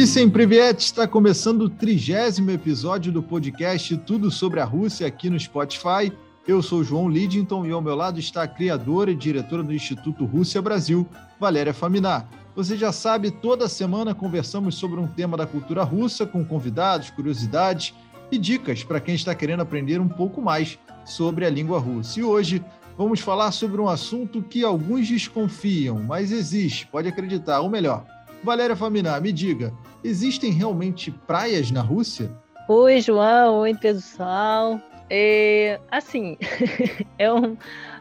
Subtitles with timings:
[0.00, 5.40] Vicem Privet está começando o trigésimo episódio do podcast Tudo sobre a Rússia aqui no
[5.40, 6.12] Spotify.
[6.46, 10.24] Eu sou João Lidington e ao meu lado está a criadora e diretora do Instituto
[10.24, 11.04] Rússia Brasil,
[11.40, 12.28] Valéria Faminar.
[12.54, 17.92] Você já sabe, toda semana conversamos sobre um tema da cultura russa com convidados, curiosidades
[18.30, 22.20] e dicas para quem está querendo aprender um pouco mais sobre a língua russa.
[22.20, 22.64] E hoje
[22.96, 28.06] vamos falar sobre um assunto que alguns desconfiam, mas existe, pode acreditar, ou melhor,
[28.42, 32.30] Valéria Faminar, me diga, existem realmente praias na Rússia?
[32.68, 33.60] Oi, João.
[33.60, 34.80] Oi, pessoal.
[35.10, 36.36] É, assim,
[37.18, 37.56] é um,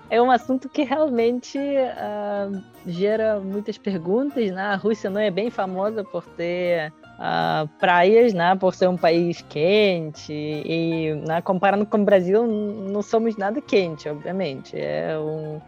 [0.10, 4.52] é um assunto que realmente uh, gera muitas perguntas.
[4.52, 4.62] Né?
[4.62, 8.56] A Rússia não é bem famosa por ter uh, praias, né?
[8.56, 10.34] por ser um país quente.
[10.34, 11.42] E né?
[11.42, 14.78] comparando com o Brasil, não somos nada quente, obviamente.
[14.78, 15.60] É um,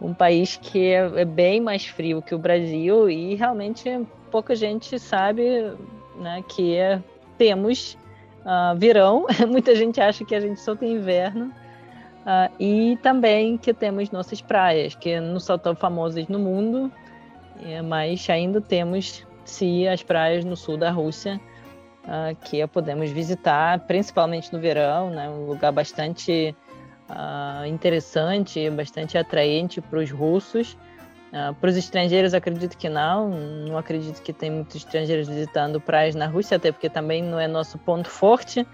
[0.00, 4.98] um país que é, é bem mais frio que o Brasil e realmente pouca gente
[4.98, 5.72] sabe
[6.16, 7.02] né, que é,
[7.36, 7.98] temos
[8.40, 9.26] uh, verão.
[9.48, 11.52] Muita gente acha que a gente só tem inverno.
[12.20, 16.92] Uh, e também que temos nossas praias, que não são tão famosas no mundo,
[17.62, 21.40] é, mas ainda temos, sim, as praias no sul da Rússia,
[22.04, 26.54] uh, que podemos visitar, principalmente no verão, né, um lugar bastante
[27.10, 30.76] uh, interessante, bastante atraente para os russos.
[31.60, 33.30] para os estrangeiros, acredito que não.
[33.68, 37.46] Não acredito que tem muitos estrangeiros visitando praias na Rússia, até porque também não é
[37.46, 38.66] nosso ponto forte.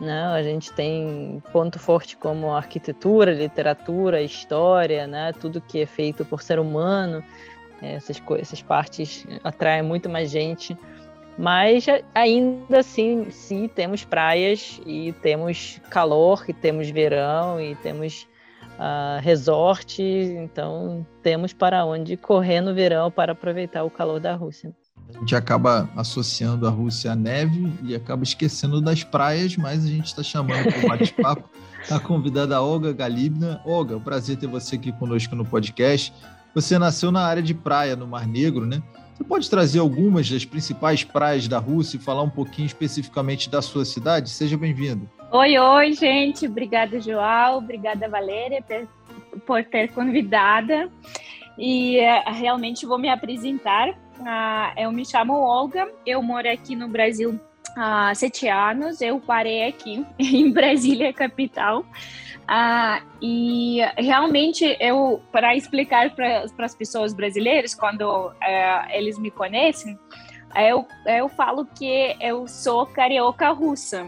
[0.00, 0.24] Né?
[0.24, 5.32] A gente tem ponto forte como arquitetura, literatura, história, né?
[5.32, 7.22] tudo que é feito por ser humano.
[7.80, 10.76] Essas, essas partes atraem muito mais gente.
[11.38, 18.26] Mas ainda assim, sim, temos praias e temos calor, e temos verão e temos
[18.78, 24.74] uh, resort, então temos para onde correr no verão para aproveitar o calor da Rússia.
[25.14, 29.88] A gente acaba associando a Rússia à neve e acaba esquecendo das praias, mas a
[29.88, 31.50] gente está chamando para o bate-papo
[31.90, 33.60] a convidada Olga Galibna.
[33.64, 36.12] Olga, é prazer ter você aqui conosco no podcast.
[36.54, 38.82] Você nasceu na área de praia, no Mar Negro, né?
[39.22, 43.62] Você pode trazer algumas das principais praias da Rússia e falar um pouquinho especificamente da
[43.62, 44.28] sua cidade?
[44.28, 45.08] Seja bem-vindo.
[45.30, 46.48] Oi, oi, gente.
[46.48, 47.58] Obrigada, João.
[47.58, 48.64] Obrigada, Valéria,
[49.46, 50.90] por ter convidada.
[51.56, 53.90] E uh, realmente vou me apresentar.
[53.90, 57.38] Uh, eu me chamo Olga, eu moro aqui no Brasil
[57.76, 59.00] há sete anos.
[59.00, 61.86] Eu parei aqui em Brasília, capital.
[62.42, 68.32] Uh, e realmente eu, para explicar para as pessoas brasileiras, quando uh,
[68.90, 69.98] eles me conhecem,
[70.56, 74.06] eu, eu falo que eu sou carioca russa,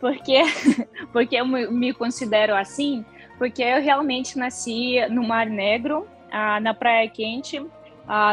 [0.00, 0.42] porque,
[1.12, 3.04] porque eu me considero assim,
[3.36, 7.60] porque eu realmente nasci no Mar Negro, uh, na Praia Quente,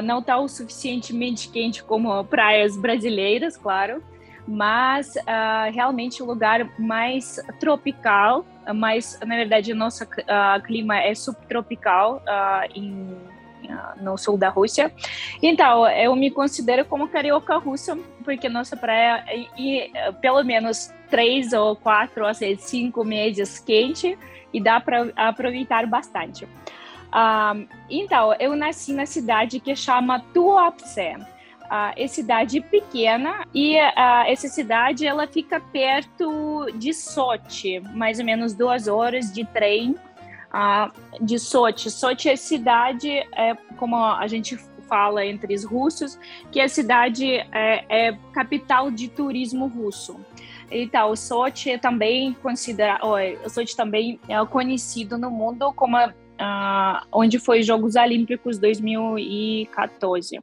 [0.03, 4.03] não está o suficientemente quente como praias brasileiras, claro,
[4.49, 8.43] mas uh, realmente o lugar mais tropical,
[8.73, 13.15] mas na verdade nosso uh, clima é subtropical uh, em,
[14.01, 14.91] no sul da Rússia.
[15.43, 17.95] Então, eu me considero como carioca russa,
[18.25, 24.17] porque nossa praia é, e, pelo menos três ou quatro, ou seja, cinco meses quente
[24.51, 26.47] e dá para aproveitar bastante.
[27.87, 31.15] então, eu nasci na cidade que chama Tuapse
[31.95, 33.75] é cidade pequena e
[34.27, 39.95] essa cidade ela fica perto de Sochi, mais ou menos duas horas de trem
[41.21, 41.91] de Sochi.
[41.91, 46.19] Sochi é cidade, é, como a gente fala entre os russos,
[46.51, 50.19] que a cidade é, é capital de turismo russo.
[50.71, 55.97] Então, Sochi é também considera, oh, Sochi também é conhecido no mundo como
[57.11, 60.39] onde foi Jogos Olímpicos 2014.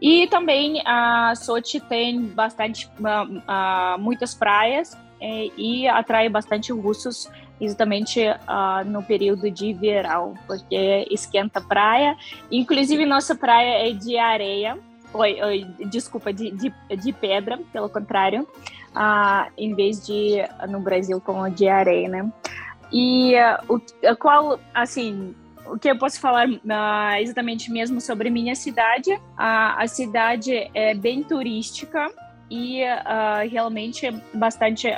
[0.00, 7.28] E também a Sochi tem bastante, uh, muitas praias e, e, atrai bastante russos
[7.60, 12.16] exatamente uh, no período de verão, porque esquenta a praia.
[12.50, 14.78] Inclusive, nossa praia é de areia,
[15.12, 18.48] oi, oi desculpa, de, de, de, pedra, pelo contrário,
[19.58, 20.36] em vez de
[20.68, 22.32] no Brasil como de areia, né?
[22.90, 23.34] E
[23.68, 23.78] o,
[24.16, 25.34] qual, assim,
[25.70, 29.12] o que eu posso falar uh, exatamente mesmo sobre minha cidade?
[29.12, 32.10] Uh, a cidade é bem turística
[32.50, 34.88] e uh, realmente bastante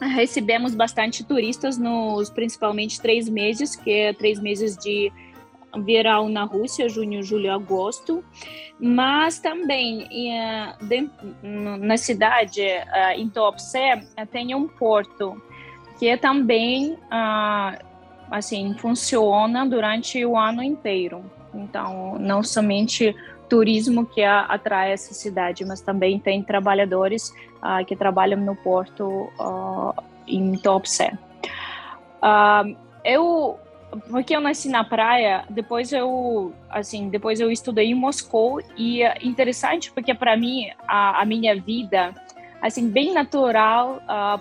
[0.00, 5.12] recebemos bastante turistas nos principalmente três meses, que é três meses de
[5.84, 8.24] verão na Rússia, junho, julho, agosto,
[8.78, 10.08] mas também
[10.80, 11.10] de,
[11.42, 12.62] na cidade,
[13.14, 13.78] em Topse,
[14.32, 15.40] tem um porto
[15.98, 16.96] que é também
[18.30, 21.24] assim funciona durante o ano inteiro.
[21.52, 23.14] Então, não somente
[23.48, 29.92] turismo que atrai essa cidade, mas também tem trabalhadores uh, que trabalham no porto uh,
[30.26, 31.10] em Tuapse.
[32.22, 33.58] Uh, eu
[34.08, 39.16] porque eu nasci na praia, depois eu assim, depois eu estudei em Moscou e é
[39.20, 42.14] interessante porque para mim a, a, minha vida
[42.60, 44.38] assim bem natural, a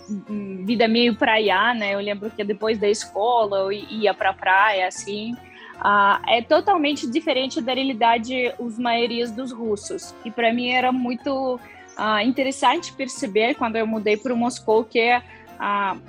[0.65, 5.35] vida meio praiana, eu lembro que depois da escola eu ia para praia assim,
[5.79, 10.13] Uh, é totalmente diferente da realidade os maiorias dos russos.
[10.25, 15.21] E para mim era muito uh, interessante perceber quando eu mudei para Moscou que uh,
[15.59, 15.99] a,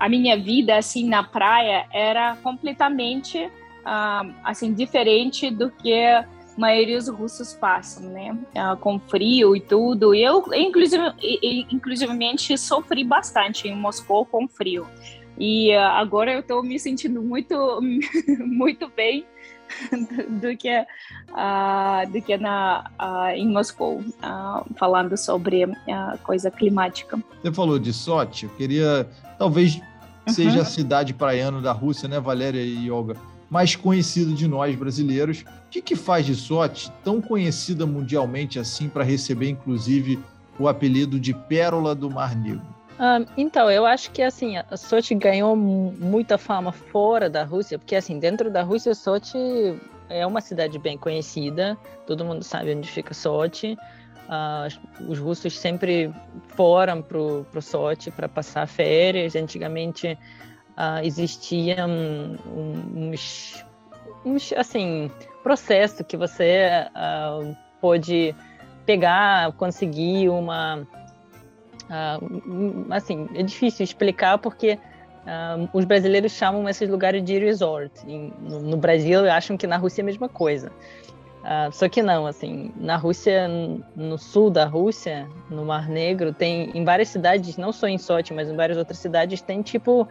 [0.00, 3.48] a minha vida assim na praia era completamente
[4.42, 6.02] assim diferente do que
[6.56, 8.38] maioria dos russos passam, né?
[8.80, 10.14] com frio e tudo.
[10.14, 11.02] E eu, inclusive,
[11.70, 14.86] inclusivamente, sofri bastante em Moscou com frio.
[15.38, 17.80] E uh, agora eu estou me sentindo muito,
[18.40, 19.26] muito bem
[19.90, 24.02] do, do que, uh, do que na, uh, em Moscou,
[24.76, 27.18] falando sobre a coisa climática.
[27.42, 29.08] Você falou de Sochi, eu queria,
[29.38, 29.80] talvez
[30.28, 30.62] seja uhum.
[30.62, 33.16] a cidade praiana da Rússia, né, Valéria e Olga?
[33.50, 35.42] Mais conhecido de nós brasileiros.
[35.42, 40.18] O que, que faz de Sochi tão conhecida mundialmente assim para receber, inclusive,
[40.58, 42.62] o apelido de Pérola do Mar Negro?
[42.98, 47.94] Um, então, eu acho que assim, a Sochi ganhou muita fama fora da Rússia, porque
[47.94, 49.78] assim, dentro da Rússia, Sochi
[50.08, 51.76] é uma cidade bem conhecida,
[52.06, 53.76] todo mundo sabe onde fica Sochi.
[54.26, 56.12] Uh, os russos sempre
[56.48, 59.36] foram para o Sochi para passar férias.
[59.36, 60.18] Antigamente
[60.76, 61.90] uh, existiam
[62.54, 63.64] uns,
[64.24, 65.10] uns assim,
[65.42, 68.34] processo que você uh, pôde
[68.84, 70.86] pegar, conseguir uma
[71.86, 77.92] Uh, assim, é difícil explicar porque uh, os brasileiros chamam esses lugares de resort.
[78.06, 80.70] no, no, Brasil, acham que na Rússia é a mesma coisa.
[81.42, 83.48] Uh, só que não, assim, na Rússia,
[83.94, 88.34] no sul da Rússia, no Mar Negro, tem em várias cidades, não só em Sochi,
[88.34, 90.08] mas em várias outras cidades, tem tipo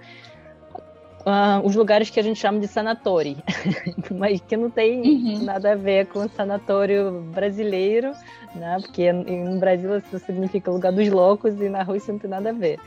[1.26, 3.38] Uh, os lugares que a gente chama de sanatório,
[4.14, 5.44] mas que não tem uhum.
[5.44, 8.12] nada a ver com sanatório brasileiro,
[8.54, 8.78] né?
[8.80, 12.54] Porque no Brasil isso significa lugar dos loucos e na Rússia não tem nada a
[12.54, 12.80] ver.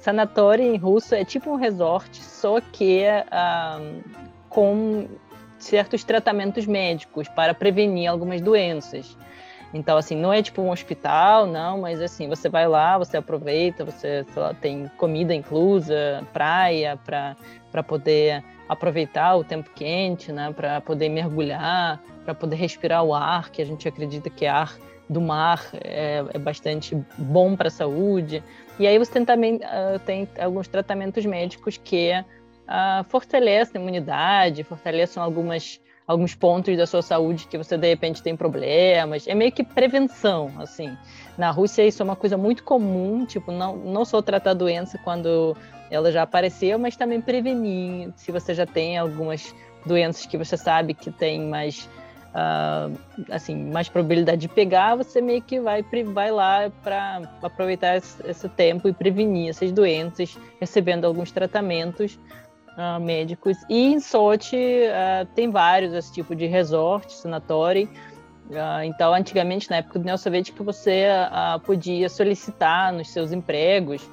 [0.00, 4.02] Sanatório em russo é tipo um resort, só que uh,
[4.48, 5.06] com
[5.56, 9.16] certos tratamentos médicos para prevenir algumas doenças.
[9.74, 13.84] Então, assim, não é tipo um hospital, não, mas assim, você vai lá, você aproveita,
[13.84, 21.08] você lá, tem comida inclusa, praia para poder aproveitar o tempo quente, né, para poder
[21.08, 24.78] mergulhar, para poder respirar o ar, que a gente acredita que ar
[25.10, 28.44] do mar é, é bastante bom para a saúde.
[28.78, 34.62] E aí você tem também uh, tem alguns tratamentos médicos que uh, fortalecem a imunidade,
[34.62, 39.26] fortalecem algumas alguns pontos da sua saúde que você de repente tem problemas.
[39.26, 40.96] É meio que prevenção, assim.
[41.36, 44.98] Na Rússia isso é uma coisa muito comum, tipo, não, não só tratar a doença
[44.98, 45.56] quando
[45.90, 48.12] ela já apareceu, mas também prevenir.
[48.16, 49.54] Se você já tem algumas
[49.84, 51.88] doenças que você sabe que tem mais
[52.34, 52.96] uh,
[53.30, 58.48] assim, mais probabilidade de pegar, você meio que vai, vai lá para aproveitar esse, esse
[58.48, 62.18] tempo e prevenir essas doenças, recebendo alguns tratamentos
[62.76, 63.56] uh, médicos.
[63.68, 67.88] E em Sochi uh, tem vários esse tipo de resort, sanatório.
[68.50, 71.06] Uh, então, antigamente, na época do União Soviética, você
[71.64, 74.08] podia solicitar nos seus empregos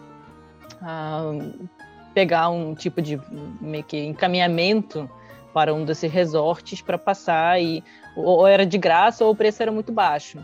[2.14, 3.20] pegar um tipo de
[3.60, 5.10] meio que encaminhamento
[5.54, 7.84] para um desses resorts para passar e
[8.16, 10.40] ou era de graça ou o preço era muito baixo.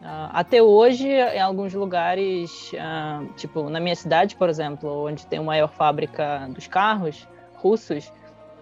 [0.00, 5.38] Uh, até hoje, em alguns lugares, uh, tipo na minha cidade, por exemplo, onde tem
[5.38, 7.26] a maior fábrica dos carros,
[7.64, 8.12] russos,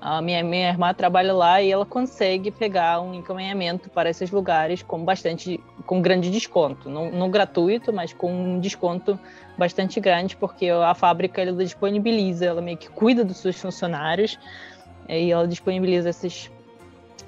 [0.01, 4.83] a minha, minha irmã trabalha lá e ela consegue pegar um encaminhamento para esses lugares
[4.83, 9.17] com bastante, com grande desconto, não, não gratuito, mas com um desconto
[9.57, 14.41] bastante grande, porque a fábrica ela disponibiliza, ela meio que cuida dos seus funcionários
[15.09, 16.51] e ela disponibiliza esses,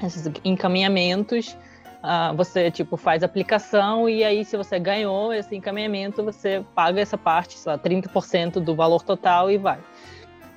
[0.03, 1.57] esses encaminhamentos.
[2.03, 7.17] Uh, você tipo faz aplicação e aí se você ganhou esse encaminhamento você paga essa
[7.17, 9.79] parte, sei lá, 30% do valor total e vai.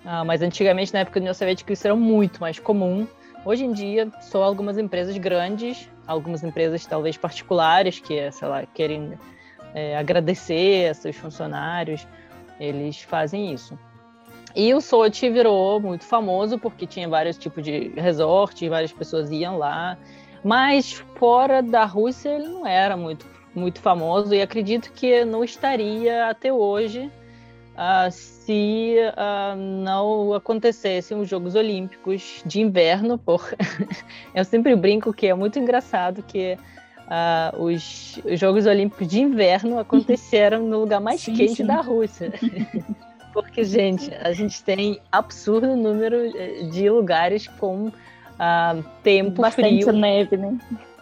[0.09, 3.05] Ah, mas antigamente, na época do União Soviética, isso era muito mais comum.
[3.43, 9.19] Hoje em dia, só algumas empresas grandes, algumas empresas talvez particulares, que, sei lá, querem
[9.75, 12.07] é, agradecer a seus funcionários,
[12.57, 13.77] eles fazem isso.
[14.55, 19.57] E o Sochi virou muito famoso porque tinha vários tipos de resorts, várias pessoas iam
[19.57, 19.97] lá.
[20.41, 26.29] Mas fora da Rússia ele não era muito, muito famoso e acredito que não estaria
[26.29, 27.11] até hoje
[27.77, 33.53] uh, se uh, não acontecessem os Jogos Olímpicos de inverno, por
[34.33, 36.57] eu sempre brinco que é muito engraçado que
[37.07, 41.65] uh, os, os, Jogos Olímpicos de Inverno aconteceram no lugar mais sim, quente sim.
[41.65, 42.33] da Rússia.
[43.31, 46.17] Porque, gente, a gente tem absurdo número
[46.71, 47.91] de lugares com
[49.03, 49.91] tempo Bastante frio.
[49.91, 50.57] neve, né?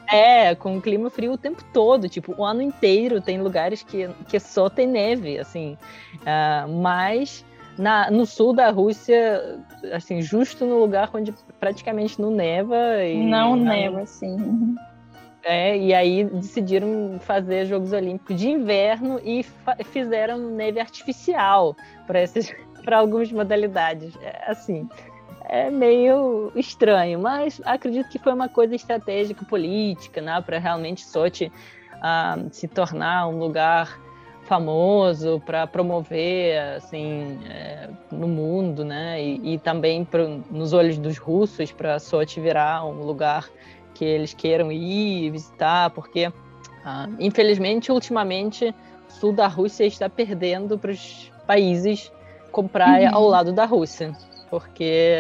[0.07, 4.39] É, com clima frio o tempo todo, tipo, o ano inteiro tem lugares que, que
[4.39, 5.77] só tem neve, assim.
[6.21, 7.43] Uh, mas
[7.77, 9.59] na, no sul da Rússia,
[9.93, 13.03] assim, justo no lugar onde praticamente não neva.
[13.03, 14.75] E, não neva, sim.
[15.43, 19.45] É, e aí decidiram fazer Jogos Olímpicos de inverno e
[19.85, 21.75] fizeram neve artificial
[22.07, 24.15] para algumas modalidades.
[24.21, 24.89] É, assim,
[25.49, 31.51] é meio estranho, mas acredito que foi uma coisa estratégica política, né, para realmente Sochi
[31.95, 33.99] uh, se tornar um lugar
[34.45, 39.21] famoso para promover assim é, no mundo, né?
[39.21, 43.49] E, e também pro, nos olhos dos russos para Sochi virar um lugar
[43.93, 46.31] que eles queiram ir visitar, porque
[46.83, 48.73] ah, infelizmente ultimamente
[49.09, 52.11] o sul da Rússia está perdendo para os países
[52.51, 53.15] com praia uhum.
[53.15, 54.15] ao lado da Rússia,
[54.49, 55.15] porque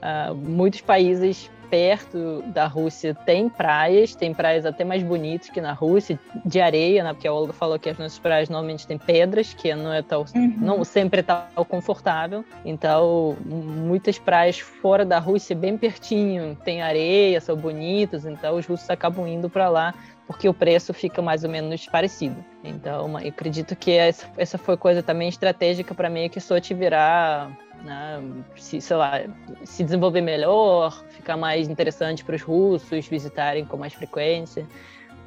[0.00, 5.72] ah, muitos países perto da Rússia tem praias, tem praias até mais bonitas que na
[5.72, 7.14] Rússia, de areia, né?
[7.14, 10.26] Porque a Olga falou que as nossas praias normalmente têm pedras, que não é tão,
[10.34, 10.54] uhum.
[10.58, 12.44] não sempre é tão confortável.
[12.62, 18.90] Então, muitas praias fora da Rússia, bem pertinho, tem areia, são bonitas, então os russos
[18.90, 19.94] acabam indo para lá
[20.26, 22.36] porque o preço fica mais ou menos parecido.
[22.62, 26.74] Então, eu acredito que essa, essa foi coisa também estratégica para meio que só te
[26.74, 27.50] virar
[27.84, 28.22] né?
[28.56, 29.22] se, sei lá,
[29.64, 34.66] se desenvolver melhor, ficar mais interessante para os russos visitarem com mais frequência,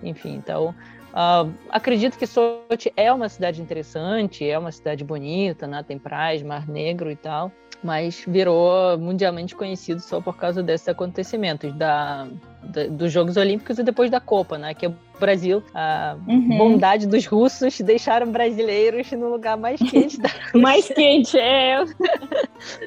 [0.04, 0.76] enfim, então
[1.12, 5.84] uh, acredito que Sochi é uma cidade interessante, é uma cidade bonita, né?
[5.84, 7.52] tem praias, mar negro e tal,
[7.86, 12.28] mas virou mundialmente conhecido só por causa desses acontecimentos da,
[12.64, 14.74] da, dos Jogos Olímpicos e depois da Copa, né?
[14.74, 16.58] Que é o Brasil, a uhum.
[16.58, 20.60] bondade dos russos deixaram brasileiros no lugar mais quente da Rússia.
[20.60, 21.86] mais quente, é.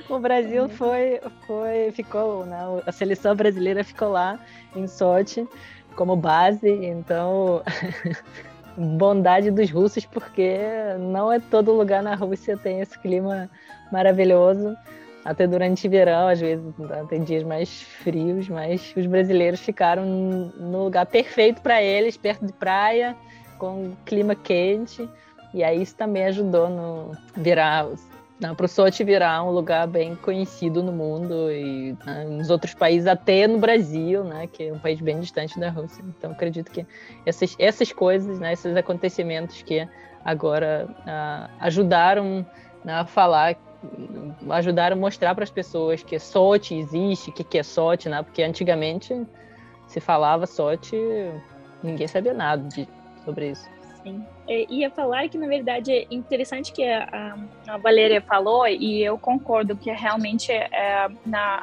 [0.08, 2.58] O Brasil foi, foi, ficou, né?
[2.86, 4.38] A seleção brasileira ficou lá
[4.74, 5.46] em Sochi
[5.94, 7.62] como base, então
[8.76, 10.56] bondade dos russos, porque
[11.00, 13.50] não é todo lugar na Rússia tem esse clima
[13.90, 14.76] maravilhoso.
[15.24, 16.64] Até durante o verão, às vezes
[17.08, 22.52] tem dias mais frios, mas os brasileiros ficaram no lugar perfeito para eles, perto de
[22.52, 23.16] praia,
[23.58, 25.08] com clima quente.
[25.52, 27.88] E aí isso também ajudou no virar
[28.38, 33.06] para o Sochi virar um lugar bem conhecido no mundo e né, nos outros países,
[33.06, 36.04] até no Brasil, né, que é um país bem distante da Rússia.
[36.16, 36.86] Então, acredito que
[37.26, 39.86] essas, essas coisas, né, esses acontecimentos que
[40.24, 42.46] agora uh, ajudaram
[42.84, 43.56] né, a falar
[44.50, 48.22] ajudaram a mostrar para as pessoas que sorte existe, o que, que é sorte, né?
[48.22, 49.24] Porque antigamente
[49.86, 50.96] se falava sorte,
[51.80, 52.88] ninguém sabia nada de,
[53.24, 53.77] sobre isso.
[54.02, 54.24] Sim.
[54.48, 57.36] É, ia falar que, na verdade, é interessante que a,
[57.66, 61.62] a Valéria falou, e eu concordo que realmente é, na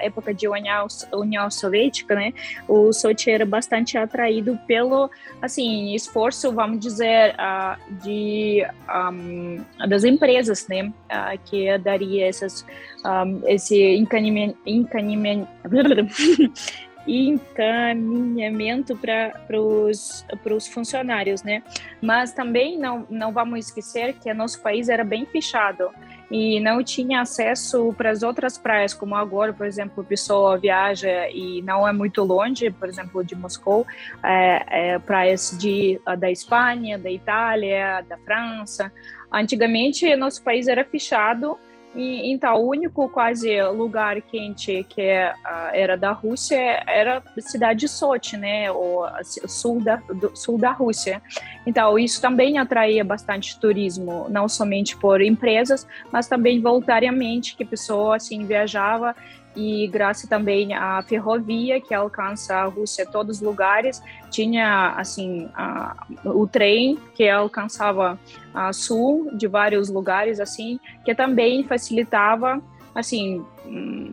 [0.00, 2.32] época de União, União Soviética, né,
[2.68, 5.10] o Sochi era bastante atraído pelo,
[5.42, 7.34] assim, esforço, vamos dizer,
[8.02, 8.64] de,
[9.12, 10.92] um, das empresas, né,
[11.46, 12.64] que daria essas,
[13.04, 14.56] um, esse encaminhamento,
[17.06, 21.62] encaminhamento encaminhamento para os funcionários, né?
[22.00, 25.90] Mas também não, não vamos esquecer que nosso país era bem fechado
[26.30, 31.28] e não tinha acesso para as outras praias, como agora, por exemplo, a pessoa viaja
[31.30, 33.84] e não é muito longe, por exemplo, de Moscou,
[34.22, 38.92] é, é, praias de, da Espanha, da Itália, da França.
[39.32, 41.58] Antigamente, nosso país era fechado
[41.94, 47.88] então, o único quase lugar quente que uh, era da Rússia era a cidade de
[47.88, 51.20] Sochi, né, o sul da, do, sul da Rússia.
[51.66, 57.66] Então, isso também atraía bastante turismo, não somente por empresas, mas também voluntariamente, que a
[57.66, 59.16] pessoa, assim, viajava
[59.56, 66.06] e graças também à ferrovia que alcança a Rússia todos os lugares tinha assim a,
[66.24, 68.18] o trem que alcançava
[68.54, 72.62] a sul de vários lugares assim que também facilitava
[72.94, 74.12] assim um,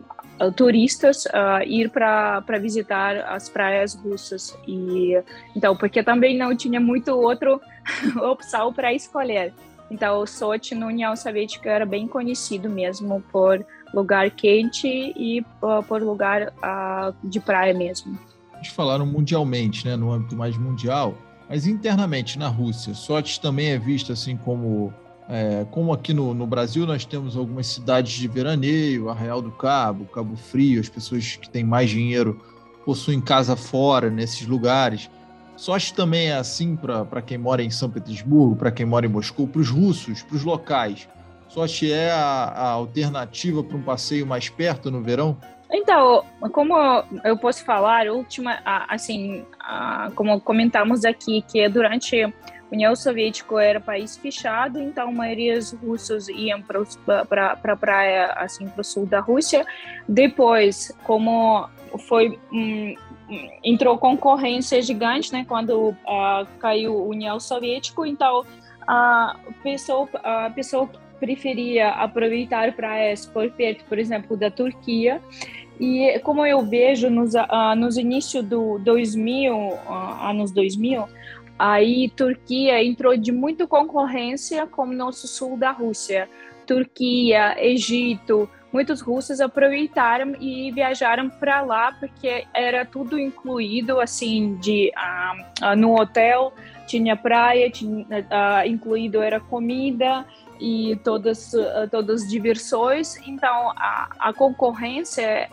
[0.55, 4.57] turistas uh, ir para visitar as praias russas.
[4.67, 5.13] E
[5.55, 7.59] então porque também não tinha muito outro
[8.21, 9.53] opção para escolher.
[9.89, 15.83] Então o Sochi na União Soviética era bem conhecido mesmo por lugar quente e uh,
[15.87, 18.17] por lugar uh, de praia mesmo.
[18.55, 21.15] Eles falaram mundialmente, né, no âmbito mais mundial,
[21.49, 24.93] mas internamente na Rússia, Sochi também é vista assim como
[25.29, 30.05] é, como aqui no, no, Brasil nós temos algumas cidades de veraneio, Arraial do Cabo,
[30.05, 32.41] Cabo Frio, as pessoas que têm mais dinheiro
[32.85, 35.09] possuem casa fora nesses lugares.
[35.57, 39.47] Sochi também é assim para quem mora em São Petersburgo, para quem mora em Moscou,
[39.47, 41.09] para os russos, para os locais.
[41.57, 45.35] Sochi é a, a alternativa para um passeio mais perto no verão?
[45.71, 46.75] Então, como
[47.23, 49.43] eu posso falar, última, assim,
[50.13, 52.31] como comentamos aqui, que durante a
[52.71, 58.67] União Soviética era país fechado, então a maioria dos russos iam para a praia, assim,
[58.67, 59.65] para o sul da Rússia.
[60.07, 61.67] Depois, como
[62.07, 62.93] foi hum,
[63.63, 68.45] entrou concorrência gigante, né, quando uh, caiu a União Soviética, então
[68.87, 75.21] a pessoa, a pessoa preferia aproveitar praias por perto, por exemplo, da Turquia.
[75.79, 79.79] E como eu vejo nos, uh, nos inícios do 2000, uh,
[80.21, 81.05] anos 2000,
[81.57, 86.27] aí Turquia entrou de muita concorrência com o nosso sul da Rússia.
[86.65, 94.91] Turquia, Egito, muitos russos aproveitaram e viajaram para lá porque era tudo incluído assim de
[95.63, 96.53] uh, no hotel
[96.85, 100.25] tinha praia tinha, uh, incluído era comida
[100.59, 101.51] e todas
[101.91, 103.17] todas as diversões.
[103.27, 105.49] Então a, a concorrência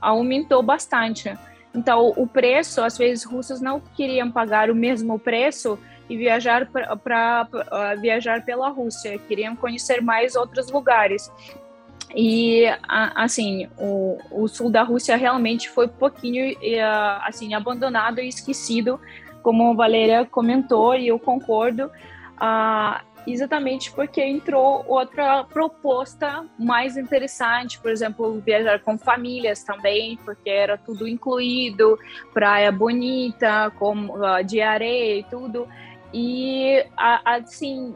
[0.00, 1.32] aumentou bastante.
[1.74, 6.68] Então o preço às vezes russos não queriam pagar o mesmo preço e viajar
[7.02, 7.48] para
[8.00, 9.18] viajar pela Rússia.
[9.18, 11.30] Queriam conhecer mais outros lugares.
[12.14, 16.56] E, assim, o, o sul da Rússia realmente foi um pouquinho,
[17.22, 19.00] assim, abandonado e esquecido,
[19.42, 21.90] como a Valéria comentou, e eu concordo,
[22.36, 30.48] uh, exatamente porque entrou outra proposta mais interessante, por exemplo, viajar com famílias também, porque
[30.48, 31.98] era tudo incluído,
[32.32, 35.68] praia bonita, com, uh, de areia e tudo.
[36.12, 37.94] E, assim,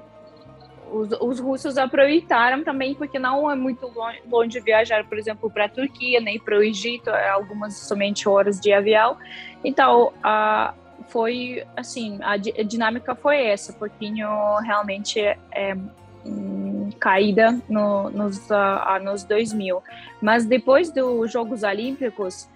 [0.92, 5.66] os, os, russos aproveitaram também, porque não é muito longe, longe viajar, por exemplo, para
[5.66, 9.16] a Turquia, nem para o Egito, é algumas somente horas de avião.
[9.64, 10.74] Então, a,
[11.08, 15.76] foi assim, a, a dinâmica foi essa, pouquinho realmente é,
[16.24, 19.82] hum, caída no, nos anos 2000.
[20.20, 22.48] Mas depois dos Jogos Olímpicos,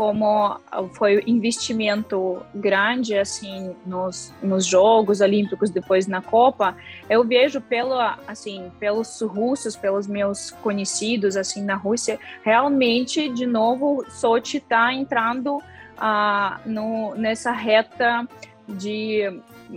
[0.00, 0.58] como
[0.94, 6.74] foi investimento grande assim nos, nos Jogos Olímpicos depois na Copa
[7.10, 14.02] eu vejo pelo assim pelos russos pelos meus conhecidos assim na Rússia realmente de novo
[14.08, 15.60] Sochi está entrando
[16.00, 18.26] ah, no, nessa reta
[18.66, 19.22] de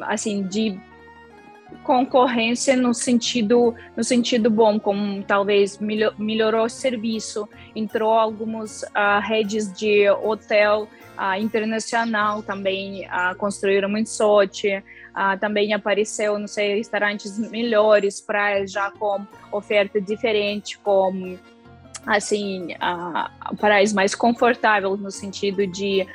[0.03, 0.79] assim de
[1.83, 9.71] concorrência no sentido no sentido bom, como talvez melhorou o serviço, entrou algumas uh, redes
[9.73, 14.83] de hotel uh, internacional também uh, construíram em Sochi,
[15.39, 21.38] também apareceu, não sei, restaurantes melhores, praias já com oferta diferente, com
[22.05, 26.05] assim, uh, praias mais confortáveis no sentido de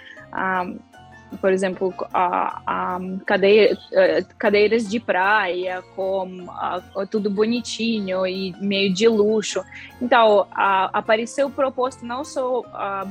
[1.41, 8.93] por exemplo, a, a cadeira, eh, cadeiras de praia, com a, tudo bonitinho e meio
[8.93, 9.63] de luxo.
[10.01, 12.63] Então, a, apareceu proposto não só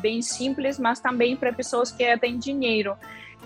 [0.01, 2.95] bem simples, mas também para pessoas que têm dinheiro.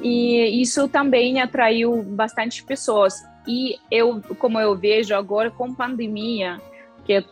[0.02, 3.14] E isso também atraiu bastante pessoas.
[3.46, 6.62] E eu, como eu vejo agora com pandemia,
[7.04, 7.24] que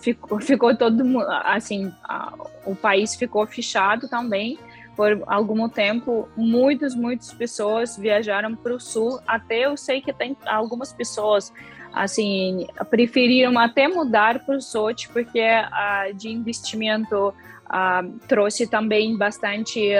[0.00, 1.02] ficou, ficou todo
[1.44, 1.92] assim,
[2.64, 4.58] o país ficou fechado também
[4.96, 9.20] por algum tempo, muitas, muitas pessoas viajaram para o sul.
[9.26, 11.52] Até eu sei que tem algumas pessoas,
[11.92, 17.34] assim, preferiram até mudar para o Sochi, porque uh, de investimento
[18.28, 19.90] trouxe também bastante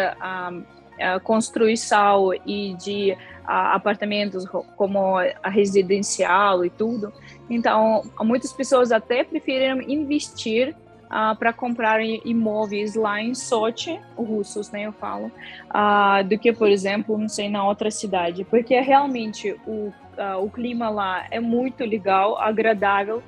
[1.25, 4.47] construção e de apartamentos
[4.77, 7.13] como a residencial e tudo.
[7.49, 10.75] Então, muitas pessoas até preferiram investir
[11.07, 15.31] uh, para comprar imóveis lá em Sochi, russos, né, eu falo,
[15.71, 20.51] uh, do que, por exemplo, não sei, na outra cidade, porque realmente o, uh, o
[20.51, 23.23] clima lá é muito legal, agradável,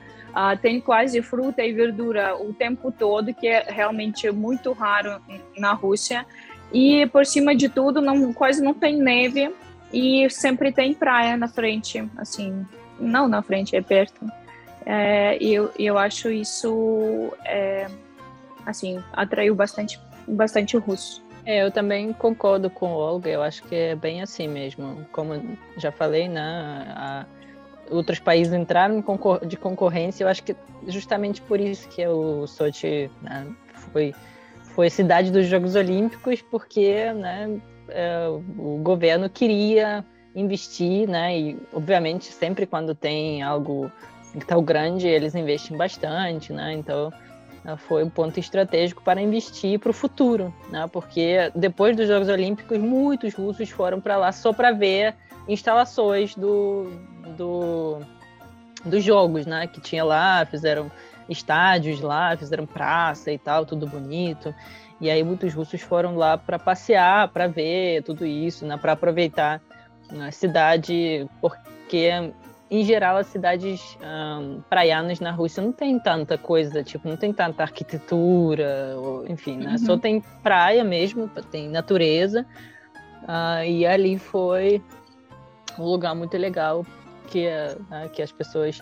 [0.62, 5.20] tem quase fruta e verdura o tempo todo, que é realmente muito raro
[5.56, 6.24] na Rússia,
[6.72, 9.52] e por cima de tudo, não, quase não tem neve,
[9.92, 12.64] e sempre tem praia na frente, assim,
[12.98, 14.26] não na frente, é perto.
[14.86, 17.86] É, e eu, eu acho isso, é,
[18.64, 21.22] assim, atraiu bastante, bastante russo.
[21.44, 25.06] É, eu também concordo com o Olga, eu acho que é bem assim mesmo.
[25.12, 25.40] Como
[25.76, 26.40] já falei, né,
[26.94, 27.26] a,
[27.90, 29.02] outros países entraram
[29.46, 30.54] de concorrência, eu acho que
[30.86, 33.46] justamente por isso que o Sochi né,
[33.92, 34.14] foi,
[34.74, 40.04] foi cidade dos Jogos Olímpicos, porque né, é, o governo queria
[40.38, 43.90] investir, né, e obviamente sempre quando tem algo
[44.34, 46.72] então, grande eles investem bastante, né?
[46.72, 47.12] Então,
[47.64, 50.88] uh, foi um ponto estratégico para investir para o futuro, né?
[50.92, 55.14] porque depois dos Jogos Olímpicos, muitos russos foram para lá só para ver
[55.48, 56.90] instalações do,
[57.36, 58.00] do,
[58.84, 59.66] dos jogos né?
[59.66, 60.90] que tinha lá, fizeram
[61.28, 64.54] estádios lá, fizeram praça e tal, tudo bonito.
[65.00, 69.60] E aí muitos russos foram lá para passear, para ver tudo isso, né, para aproveitar
[70.20, 72.10] a cidade, porque
[72.70, 77.32] em geral as cidades um, praianas na Rússia não tem tanta coisa, tipo, não tem
[77.32, 79.72] tanta arquitetura, ou, enfim, né?
[79.72, 79.78] Uhum.
[79.78, 82.44] Só tem praia mesmo, tem natureza.
[83.22, 84.82] Uh, e ali foi
[85.78, 86.84] um lugar muito legal
[87.28, 88.80] que, uh, que as pessoas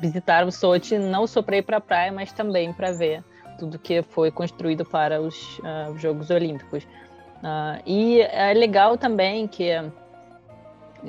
[0.00, 3.24] visitaram Sochi não só para ir para a praia, mas também para ver
[3.58, 6.84] tudo que foi construído para os uh, Jogos Olímpicos.
[6.84, 9.70] Uh, e é legal também que,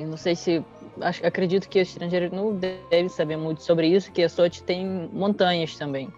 [0.03, 0.63] não sei se,
[1.01, 5.09] acho, acredito que o estrangeiro não deve saber muito sobre isso, que a Sochi tem
[5.13, 6.09] montanhas também.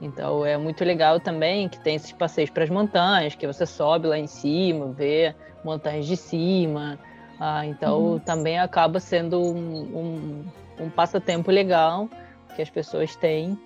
[0.00, 4.06] Então é muito legal também que tem esses passeios para as montanhas, que você sobe
[4.06, 6.98] lá em cima, vê montanhas de cima.
[7.38, 8.18] Ah, então uhum.
[8.18, 10.44] também acaba sendo um,
[10.78, 12.08] um, um passatempo legal
[12.56, 13.58] que as pessoas têm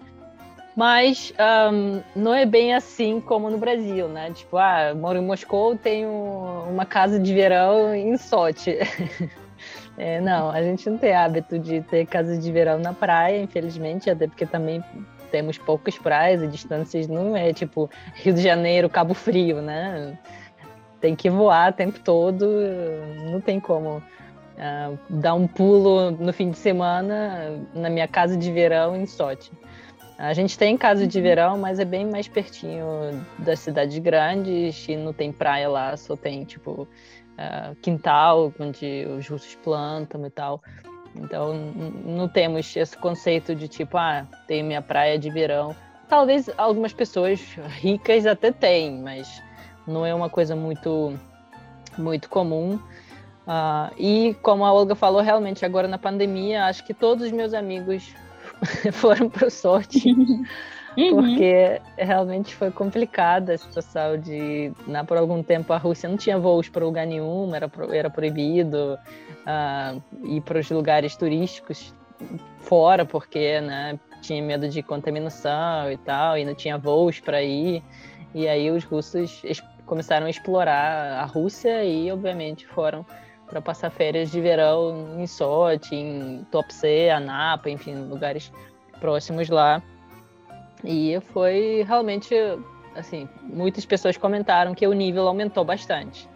[0.77, 1.33] mas
[1.73, 4.33] um, não é bem assim como no Brasil, né?
[4.33, 6.11] Tipo, ah, moro em Moscou, tenho
[6.69, 8.79] uma casa de verão em Sochi.
[9.97, 14.11] é, não, a gente não tem hábito de ter casa de verão na praia, infelizmente,
[14.11, 14.83] até porque também
[15.31, 20.17] temos poucas praias e distâncias não é tipo Rio de Janeiro, Cabo Frio, né?
[21.01, 22.47] Tem que voar o tempo todo,
[23.31, 28.51] não tem como uh, dar um pulo no fim de semana na minha casa de
[28.51, 29.51] verão em Sochi.
[30.17, 31.25] A gente tem casa de uhum.
[31.25, 32.87] verão, mas é bem mais pertinho
[33.39, 36.87] das cidades grandes e não tem praia lá, só tem tipo
[37.39, 40.63] uh, quintal onde os russos plantam e tal.
[41.17, 41.55] Então
[42.05, 45.75] não temos esse conceito de tipo, ah, tem minha praia de verão.
[46.09, 47.41] Talvez algumas pessoas
[47.79, 49.43] ricas até têm, mas
[49.87, 51.19] não é uma coisa muito
[51.97, 52.79] muito comum.
[53.47, 57.53] Uh, e como a Olga falou, realmente agora na pandemia, acho que todos os meus
[57.53, 58.15] amigos
[58.93, 60.03] foram para o sorte.
[60.97, 61.17] Uhum.
[61.17, 66.39] Porque realmente foi complicada a situação de, né, por algum tempo a Rússia não tinha
[66.39, 68.99] voos para lugar nenhum, era, era proibido
[69.45, 71.93] uh, ir para os lugares turísticos
[72.61, 77.83] fora, porque né, tinha medo de contaminação e tal, e não tinha voos para ir.
[78.35, 79.43] E aí os russos
[79.87, 83.05] começaram a explorar a Rússia e, obviamente, foram
[83.47, 88.51] para passar férias de verão em Sochi, em Tuapse, Anapa, enfim, lugares
[89.01, 89.83] próximos lá.
[90.85, 92.35] E foi realmente,
[92.95, 96.29] assim, muitas pessoas comentaram que o nível aumentou bastante.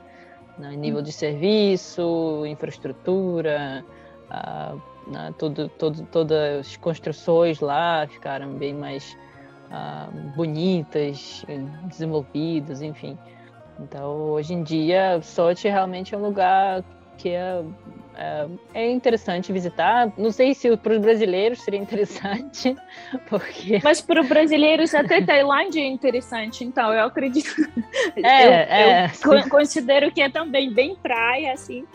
[0.59, 0.75] Né?
[0.75, 3.85] Nível de serviço, infraestrutura,
[4.31, 4.81] uh,
[5.11, 5.35] né?
[5.39, 9.17] Todas as construções lá ficaram bem mais
[9.71, 11.45] uh, bonitas,
[11.85, 13.17] desenvolvidas, enfim.
[13.81, 16.85] Então, hoje em dia, Sochi realmente é um lugar
[17.17, 17.63] que é,
[18.19, 20.13] é, é interessante visitar.
[20.19, 22.77] Não sei se para os brasileiros seria interessante,
[23.31, 23.81] porque.
[23.83, 27.55] Mas para os brasileiros até Tailândia é interessante, então eu acredito.
[28.17, 31.87] É, eu, é, eu considero que é também bem praia, assim.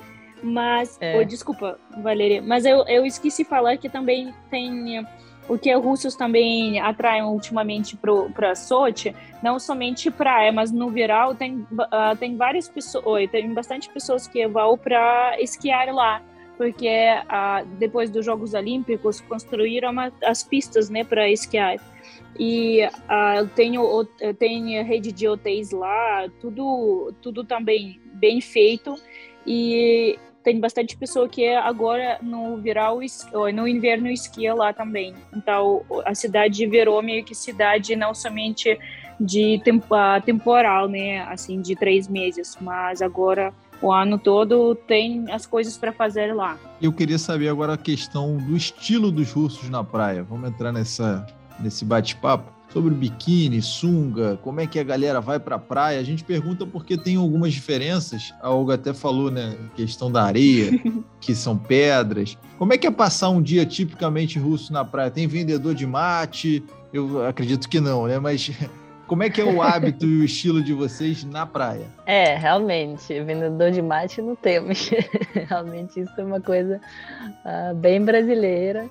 [0.42, 1.18] Mas, é.
[1.18, 5.06] oh, desculpa, Valeria, mas eu, eu esqueci de falar que também tem
[5.48, 7.98] o que os russos também atraem ultimamente
[8.34, 13.90] para Sochi, não somente praia, mas no verão tem, uh, tem várias pessoas, tem bastante
[13.90, 16.22] pessoas que vão para esquiar lá,
[16.58, 21.78] porque uh, depois dos Jogos Olímpicos construíram uma, as pistas né, para esquiar.
[22.40, 23.74] E uh, tem,
[24.40, 28.96] tem rede de hotéis lá, tudo, tudo também bem feito.
[29.46, 33.00] E tem bastante pessoa que agora no verão,
[33.54, 35.14] no inverno esquia lá também.
[35.36, 38.78] Então a cidade virou meio que cidade não somente
[39.20, 45.46] de tempo, temporal, né, assim de três meses, mas agora o ano todo tem as
[45.46, 46.58] coisas para fazer lá.
[46.82, 50.24] Eu queria saber agora a questão do estilo dos russos na praia.
[50.24, 51.26] Vamos entrar nessa
[51.60, 56.00] nesse bate-papo sobre biquíni, sunga, como é que a galera vai para a praia.
[56.00, 58.34] A gente pergunta porque tem algumas diferenças.
[58.42, 60.72] A Olga até falou, né, questão da areia,
[61.22, 62.36] que são pedras.
[62.58, 65.12] Como é que é passar um dia tipicamente russo na praia?
[65.12, 66.64] Tem vendedor de mate?
[66.92, 68.18] Eu acredito que não, né?
[68.18, 68.50] Mas
[69.06, 71.86] como é que é o hábito e o estilo de vocês na praia?
[72.08, 74.90] É, realmente, vendedor de mate não temos.
[75.48, 76.82] realmente isso é uma coisa
[77.46, 78.90] uh, bem brasileira.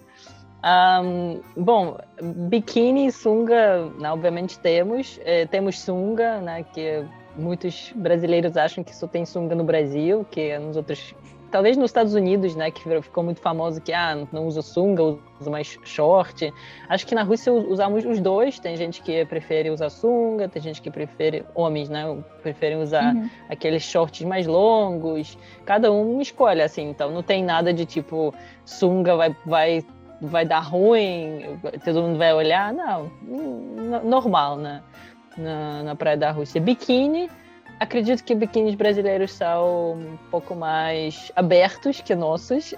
[0.64, 5.18] Um, bom, biquíni e sunga, né, obviamente temos.
[5.24, 7.04] É, temos sunga, né, que
[7.36, 11.14] muitos brasileiros acham que só tem sunga no Brasil, que nos outros
[11.52, 15.50] talvez nos Estados Unidos, né, que ficou muito famoso que ah, não usa sunga, usa
[15.50, 16.52] mais short.
[16.88, 18.58] Acho que na Rússia usamos os dois.
[18.58, 22.04] Tem gente que prefere usar sunga, tem gente que prefere homens, né,
[22.42, 23.28] preferem usar uhum.
[23.50, 25.38] aqueles shorts mais longos.
[25.66, 26.88] Cada um escolhe assim.
[26.88, 29.84] Então não tem nada de tipo sunga vai vai
[30.28, 32.72] vai dar ruim, todo mundo vai olhar.
[32.72, 33.10] Não,
[34.04, 34.82] normal, né?
[35.36, 36.60] Na, na praia da Rússia.
[36.60, 37.30] Biquíni
[37.82, 42.74] acredito que biquínis brasileiros são um pouco mais abertos que nossos.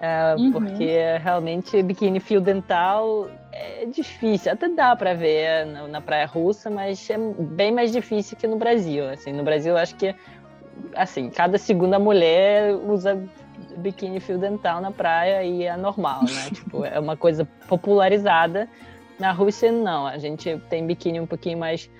[0.00, 0.52] é, uhum.
[0.52, 4.52] Porque realmente biquíni fio dental é difícil.
[4.52, 8.56] Até dá para ver na, na, praia russa, mas é bem mais difícil que no
[8.56, 9.08] Brasil.
[9.08, 10.14] Assim, no Brasil, acho que
[10.96, 13.22] assim, cada segunda mulher usa
[13.76, 16.50] biquíni fio dental na praia e é normal, né?
[16.54, 18.68] tipo, é uma coisa popularizada.
[19.18, 20.06] Na Rússia, não.
[20.06, 21.90] A gente tem biquíni um pouquinho mais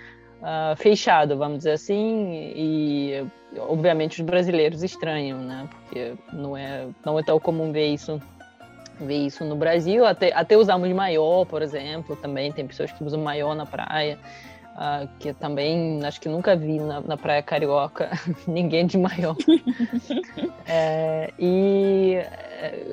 [0.40, 3.24] uh, fechado, vamos dizer assim, e
[3.58, 5.68] obviamente os brasileiros estranham, né?
[5.70, 8.20] Porque não é, não é tão comum ver isso
[9.00, 13.20] ver isso no Brasil, até, até usamos maior, por exemplo, também tem pessoas que usam
[13.20, 14.18] maior na praia,
[14.76, 18.10] uh, que também acho que nunca vi na, na praia carioca
[18.46, 19.36] ninguém de maior.
[20.66, 22.16] é, e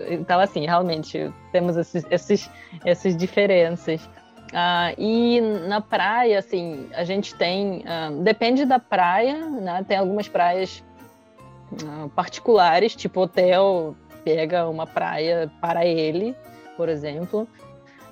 [0.10, 2.50] então assim, realmente temos esses, esses,
[2.86, 4.04] essas diferenças.
[4.50, 7.84] Uh, e na praia, assim, a gente tem.
[7.84, 9.86] Uh, depende da praia, né?
[9.88, 10.84] Tem algumas praias
[12.16, 16.36] particulares, tipo hotel pega uma praia para ele,
[16.78, 17.48] por exemplo.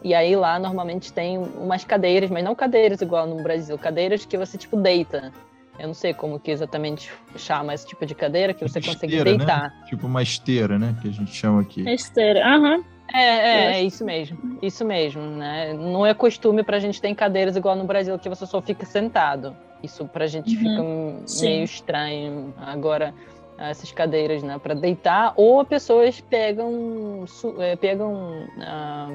[0.03, 4.37] E aí lá normalmente tem umas cadeiras, mas não cadeiras igual no Brasil, cadeiras que
[4.37, 5.31] você tipo deita.
[5.79, 9.17] Eu não sei como que exatamente chama esse tipo de cadeira que você esteira, consegue
[9.17, 9.23] né?
[9.23, 9.61] deitar.
[9.63, 9.83] Né?
[9.87, 10.95] Tipo uma esteira, né?
[11.01, 11.87] Que a gente chama aqui.
[11.87, 12.77] Esteira, aham.
[12.77, 12.83] Uhum.
[13.13, 15.73] É, é, é, isso mesmo, isso mesmo, né?
[15.73, 18.85] Não é costume para a gente ter cadeiras igual no Brasil que você só fica
[18.85, 19.55] sentado.
[19.81, 22.53] Isso para a gente uhum, fica meio estranho.
[22.57, 23.13] Agora
[23.57, 27.25] essas cadeiras, né, para deitar, ou pessoas pegam,
[27.59, 29.09] é, pegam ah,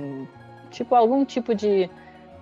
[0.72, 1.88] tipo algum tipo de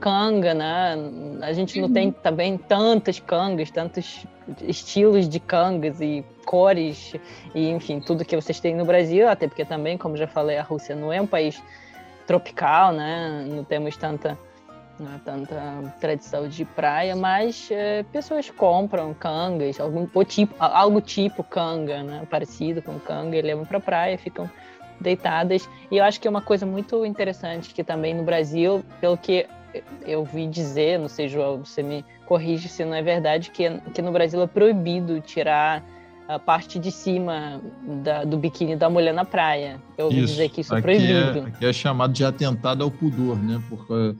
[0.00, 0.96] canga, né?
[1.42, 1.94] A gente não uhum.
[1.94, 4.24] tem também tantas cangas, tantos
[4.62, 7.14] estilos de cangas e cores
[7.54, 10.62] e enfim, tudo que vocês têm no Brasil, até porque também, como já falei, a
[10.62, 11.62] Rússia não é um país
[12.26, 13.46] tropical, né?
[13.48, 14.38] Não temos tanta
[14.98, 21.42] não é tanta tradição de praia, mas é, pessoas compram cangas, algum tipo, algo tipo
[21.42, 22.26] canga, né?
[22.28, 24.48] Parecido com canga, e levam para praia, ficam
[25.00, 25.68] deitadas.
[25.90, 29.46] E eu acho que é uma coisa muito interessante que também no Brasil, pelo que
[30.04, 34.02] eu vi dizer, não sei, João, você me corrige se não é verdade, que, que
[34.02, 35.84] no Brasil é proibido tirar
[36.28, 37.60] a parte de cima
[38.04, 39.80] da, do biquíni da mulher na praia.
[39.98, 40.28] Eu ouvi isso.
[40.28, 41.38] dizer que isso é aqui é proibido.
[41.38, 43.60] É, aqui é chamado de atentado ao pudor, né?
[43.68, 44.14] Porque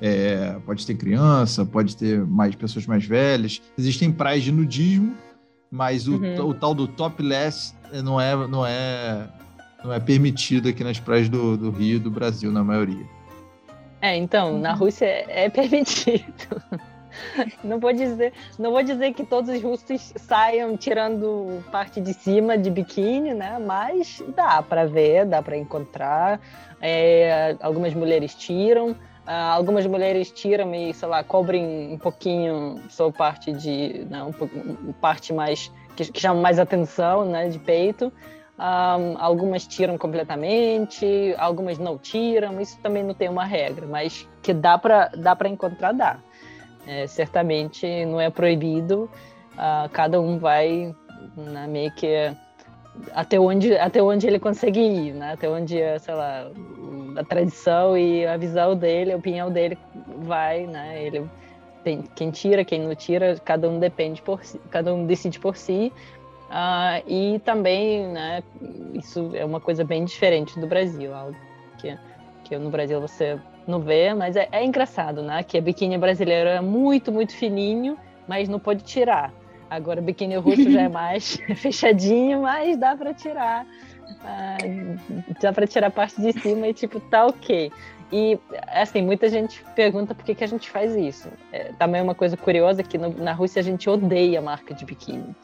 [0.00, 3.62] é, pode ter criança, pode ter mais pessoas mais velhas.
[3.78, 5.14] Existem praias de nudismo,
[5.70, 6.48] mas o, uhum.
[6.48, 9.26] o tal do topless não é, não é,
[9.86, 13.06] não é permitido aqui nas praias do, do Rio do Brasil, na maioria.
[14.02, 14.78] É, então, na uhum.
[14.78, 16.62] Rússia é permitido.
[17.64, 22.58] Não vou dizer, não vou dizer que todos os russos saiam tirando parte de cima
[22.58, 23.58] de biquíni, né?
[23.58, 26.38] Mas dá para ver, dá para encontrar.
[26.78, 28.94] É, algumas mulheres tiram,
[29.26, 34.92] ah, algumas mulheres tiram e, sei lá, cobrem um pouquinho só parte de, né, um,
[34.92, 38.12] parte mais que, que chama mais atenção, né, de peito.
[38.58, 44.54] Um, algumas tiram completamente, algumas não tiram, isso também não tem uma regra, mas que
[44.54, 46.18] dá para dá encontrar, dá.
[46.86, 49.10] É, certamente não é proibido,
[49.54, 50.94] uh, cada um vai
[51.36, 52.34] né, meio que
[53.12, 55.32] até onde, até onde ele consegue ir, né?
[55.32, 56.50] até onde, sei lá,
[57.16, 59.78] a tradição e a visão dele, a opinião dele
[60.18, 61.02] vai, né?
[61.02, 61.28] ele
[61.84, 65.56] tem, quem tira, quem não tira, cada um depende por si, cada um decide por
[65.56, 65.92] si,
[66.46, 68.42] Uh, e também, né,
[68.94, 71.36] isso é uma coisa bem diferente do Brasil, algo
[71.78, 71.98] que,
[72.44, 75.42] que no Brasil você não vê, mas é, é engraçado, né?
[75.42, 79.32] Que a biquíni brasileira é muito, muito fininho, mas não pode tirar.
[79.68, 83.66] Agora, o biquíni russo já é mais fechadinho, mas dá para tirar.
[83.66, 87.72] Uh, dá para tirar a parte de cima e, tipo, tá ok.
[88.12, 91.28] E, assim, muita gente pergunta por que, que a gente faz isso.
[91.52, 94.72] É, também é uma coisa curiosa que no, na Rússia a gente odeia a marca
[94.72, 95.34] de biquíni.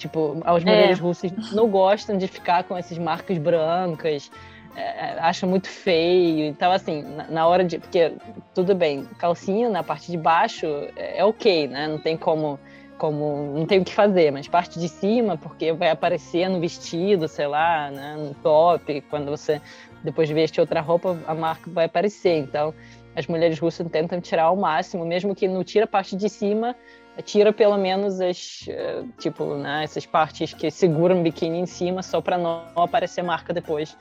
[0.00, 1.02] Tipo, as mulheres é.
[1.02, 4.30] russas não gostam de ficar com essas marcas brancas,
[4.74, 6.46] é, acham muito feio.
[6.46, 7.78] Então, assim, na, na, hora de.
[7.78, 8.14] Porque,
[8.54, 11.86] tudo bem, calcinha na parte de baixo é, é ok, né?
[11.86, 12.58] Não tem como.
[12.96, 17.26] Como, não tem o que fazer, mas parte de cima, porque vai aparecer no vestido,
[17.28, 19.58] sei lá, né, no top, quando você
[20.04, 22.36] depois veste outra roupa, a marca vai aparecer.
[22.36, 22.74] Então,
[23.16, 26.76] as mulheres russas tentam tirar ao máximo, mesmo que não tira a parte de cima,
[27.22, 32.02] tira pelo menos as, uh, tipo, né, essas partes que seguram o biquíni em cima
[32.02, 33.96] só para não aparecer marca depois,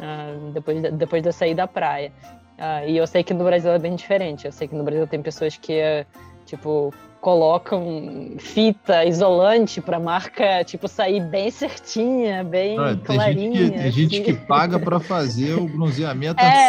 [0.00, 2.12] uh, depois, de, depois da sair da praia.
[2.58, 4.46] Uh, e eu sei que no Brasil é bem diferente.
[4.46, 6.04] Eu sei que no Brasil tem pessoas que,
[6.44, 13.52] tipo, colocam fita isolante para marca tipo sair bem certinha, bem ah, clarinha.
[13.52, 16.68] Tem gente que, tem gente que paga para fazer o bronzeamento é,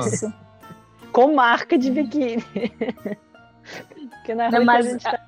[0.00, 0.32] assim.
[1.12, 2.44] Com marca de biquíni.
[4.28, 4.86] Porque na Não, mas...
[4.86, 5.20] a gente tá...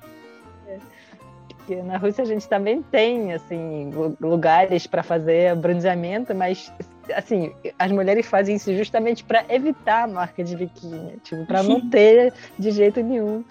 [1.71, 6.69] Porque na Rússia a gente também tem assim lugares para fazer bronzeamento, mas
[7.15, 11.89] assim as mulheres fazem isso justamente para evitar a marca de biquíni, tipo para não
[11.89, 13.45] ter de jeito nenhum.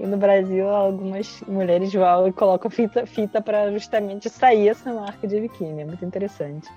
[0.00, 5.28] E no Brasil, algumas mulheres vão e colocam fita, fita para justamente sair essa marca
[5.28, 5.82] de biquíni.
[5.82, 6.68] É muito interessante.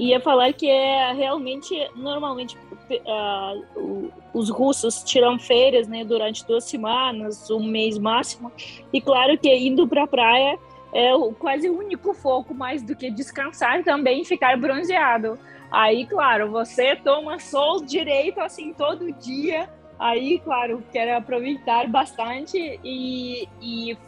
[0.00, 7.50] Ia falar que é realmente, normalmente, uh, os russos tiram férias né, durante duas semanas,
[7.50, 8.50] um mês máximo.
[8.90, 10.58] E claro que indo para a praia
[10.94, 15.38] é o, quase o único foco, mais do que descansar, também ficar bronzeado.
[15.70, 19.68] Aí, claro, você toma sol direito assim todo dia
[20.00, 23.98] Aí, claro, quero aproveitar bastante e, e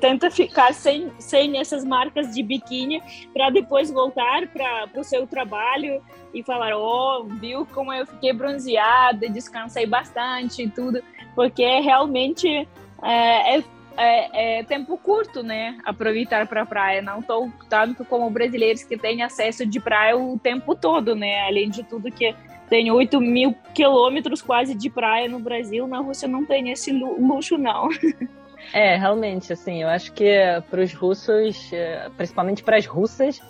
[0.00, 3.02] tenta ficar sem, sem essas marcas de biquíni
[3.32, 6.02] para depois voltar para o seu trabalho
[6.34, 11.02] e falar, oh, viu como eu fiquei bronzeada, descansei bastante e tudo,
[11.34, 12.68] porque realmente
[13.02, 13.64] é, é,
[13.96, 15.78] é, é tempo curto, né?
[15.84, 17.02] Aproveitar para a praia.
[17.02, 21.46] Não estou tanto como brasileiros que têm acesso de praia o tempo todo, né?
[21.46, 22.34] Além de tudo que
[22.68, 27.58] tem 8 mil quilômetros quase de praia no Brasil, na Rússia não tem esse luxo,
[27.58, 27.88] não.
[28.72, 30.30] É, realmente, assim, eu acho que
[30.70, 33.40] para os russos, é, principalmente para as russas,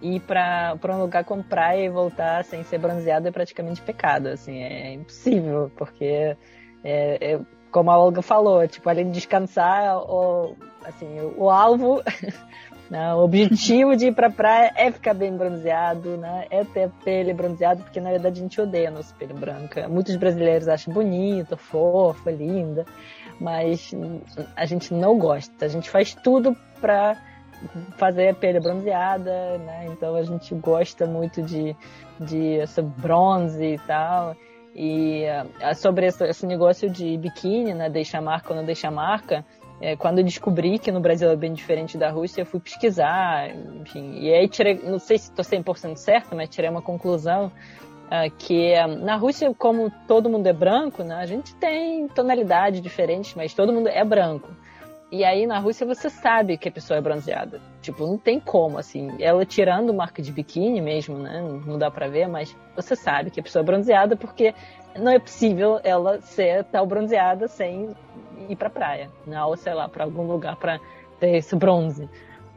[0.00, 4.62] ir para um lugar com praia e voltar sem ser bronzeado é praticamente pecado, assim,
[4.62, 6.36] é impossível, porque,
[6.84, 7.40] é, é,
[7.70, 12.02] como a Olga falou, tipo, além de descansar, o, assim, o, o alvo
[12.90, 13.14] Né?
[13.14, 16.46] O objetivo de ir pra praia é ficar bem bronzeado, né?
[16.50, 19.86] É ter pele bronzeado, porque na verdade a gente odeia nossa pele branca.
[19.88, 22.86] Muitos brasileiros acham bonito, fofa, linda,
[23.40, 23.94] mas
[24.56, 25.64] a gente não gosta.
[25.64, 27.16] A gente faz tudo pra
[27.96, 29.86] fazer a pele bronzeada, né?
[29.90, 31.74] Então a gente gosta muito de,
[32.20, 34.36] de essa bronze e tal.
[34.74, 37.90] E uh, sobre esse, esse, negócio de biquíni, né?
[37.90, 39.44] Deixa marca ou não deixa marca,
[39.80, 43.48] é, quando eu descobri que no Brasil é bem diferente da Rússia, eu fui pesquisar,
[43.80, 44.18] enfim.
[44.18, 47.52] E aí tirei, não sei se estou 100% certo, mas tirei uma conclusão
[48.38, 53.36] que uh, na Rússia, como todo mundo é branco, né, a gente tem tonalidade diferente,
[53.36, 54.48] mas todo mundo é branco.
[55.10, 57.60] E aí na Rússia você sabe que a pessoa é bronzeada.
[57.80, 59.10] Tipo, não tem como, assim.
[59.18, 61.40] Ela tirando marca de biquíni mesmo, né?
[61.66, 64.54] Não dá pra ver, mas você sabe que a pessoa é bronzeada porque
[64.98, 67.88] não é possível ela ser tal bronzeada sem
[68.50, 69.42] ir pra praia, né?
[69.42, 70.78] ou sei lá, para algum lugar para
[71.18, 72.08] ter esse bronze.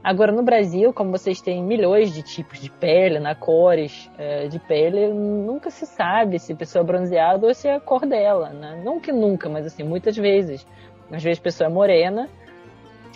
[0.04, 4.48] Agora, no Brasil, como vocês têm milhões de tipos de pele, na né, cores é,
[4.48, 8.04] de pele, nunca se sabe se a pessoa é bronzeada ou se é a cor
[8.06, 8.82] dela, né?
[8.84, 10.66] Não que nunca, mas assim, muitas vezes.
[11.12, 12.30] Às vezes a pessoa é morena,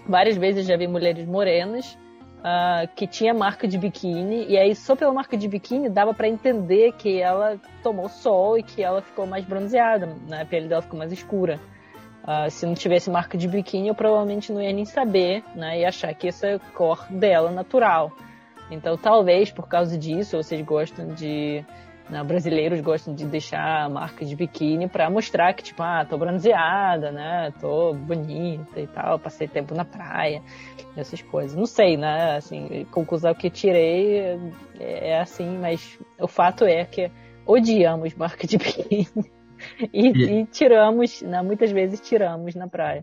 [0.08, 1.98] várias vezes já vi mulheres morenas
[2.39, 6.28] uh, que tinha marca de biquíni, e aí só pela marca de biquíni dava para
[6.28, 10.43] entender que ela tomou sol e que ela ficou mais bronzeada, né?
[10.43, 11.60] a pele dela ficou mais escura.
[12.25, 15.79] Uh, se não tivesse marca de biquíni, eu provavelmente não ia nem saber, né?
[15.79, 18.11] E achar que essa é a cor dela natural.
[18.71, 21.63] Então, talvez por causa disso, vocês gostam de.
[22.09, 27.11] Né, brasileiros gostam de deixar marca de biquíni para mostrar que, tipo, ah, tô bronzeada,
[27.11, 27.51] né?
[27.59, 30.41] Tô bonita e tal, passei tempo na praia,
[30.95, 31.55] essas coisas.
[31.55, 32.38] Não sei, né?
[32.38, 34.19] Assim, conclusão que tirei
[34.79, 37.11] é, é assim, mas o fato é que
[37.45, 39.07] odiamos marca de biquíni.
[39.93, 40.41] E, e...
[40.41, 43.01] e tiramos, né, muitas vezes tiramos na praia.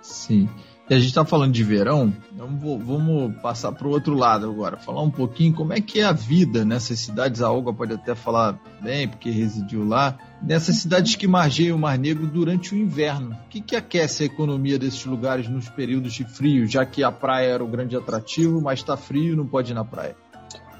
[0.00, 0.48] Sim.
[0.90, 2.48] E a gente está falando de verão, então
[2.78, 6.12] vamos passar para o outro lado agora, falar um pouquinho como é que é a
[6.12, 7.40] vida nessas cidades.
[7.40, 10.18] A Olga pode até falar bem, porque residiu lá.
[10.42, 13.30] Nessas cidades que margeiam o Mar Negro durante o inverno.
[13.46, 17.12] O que, que aquece a economia desses lugares nos períodos de frio, já que a
[17.12, 20.16] praia era o grande atrativo, mas está frio e não pode ir na praia?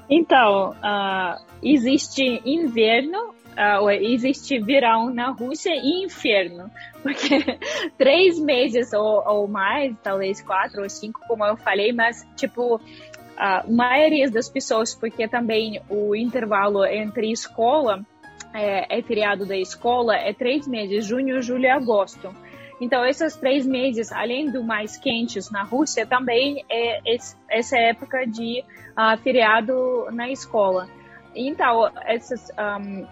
[0.09, 6.69] Então, uh, existe inverno uh, existe verão na Rússia e inferno,
[7.01, 7.39] porque
[7.97, 12.79] três meses ou, ou, mais, talvez quatro ou cinco, como eu falei, mas tipo
[13.37, 18.05] a maioria das pessoas, porque também o intervalo entre escola
[18.53, 22.33] é, é feriado da escola é três meses, junho, julho e agosto.
[22.79, 26.99] Então, esses três meses, além do mais quentes na Rússia, também é
[27.49, 30.89] essa época de uh, feriado na escola.
[31.35, 33.07] Então, essas um,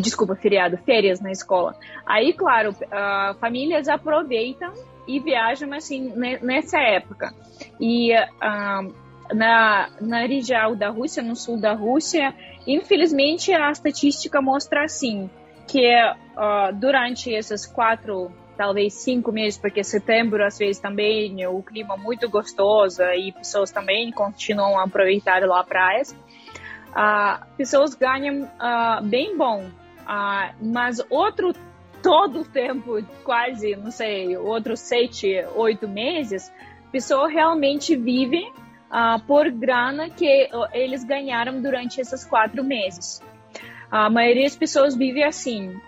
[0.00, 1.74] desculpa, feriado, férias na escola.
[2.06, 4.72] Aí, claro, uh, famílias aproveitam
[5.06, 7.32] e viajam assim nessa época.
[7.80, 8.94] E uh,
[9.34, 12.34] na, na região da Rússia, no sul da Rússia,
[12.66, 15.30] infelizmente a estatística mostra assim
[15.66, 21.96] que uh, durante esses quatro, talvez cinco meses, porque setembro às vezes também o clima
[21.96, 26.16] muito gostoso e pessoas também continuam a aproveitar lá praias,
[26.90, 29.70] uh, pessoas ganham uh, bem bom,
[30.60, 31.52] mas outro
[32.02, 36.50] todo o tempo, quase, não sei, outros sete, oito meses,
[36.90, 38.50] pessoa realmente vive
[38.90, 43.20] uh, por grana que eles ganharam durante esses quatro meses.
[43.90, 45.80] A maioria das pessoas vive assim,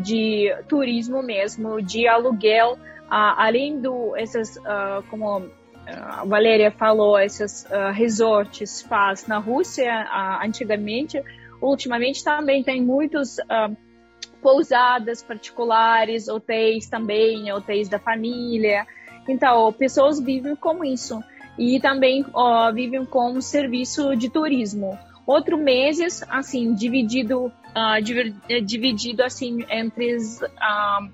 [0.00, 2.78] de turismo mesmo, de aluguel,
[3.08, 5.50] além do esses, uh, como
[5.86, 10.06] a Valéria falou, esses resorts faz na Rússia
[10.42, 11.22] antigamente,
[11.60, 13.36] ultimamente também tem muitos
[14.42, 18.86] pousadas particulares, hotéis também, hotéis da família.
[19.28, 21.22] Então, pessoas vivem com isso
[21.58, 24.98] e também ó, vivem com serviço de turismo.
[25.26, 31.08] Outro meses, assim, dividido, uh, dividido assim entre uh,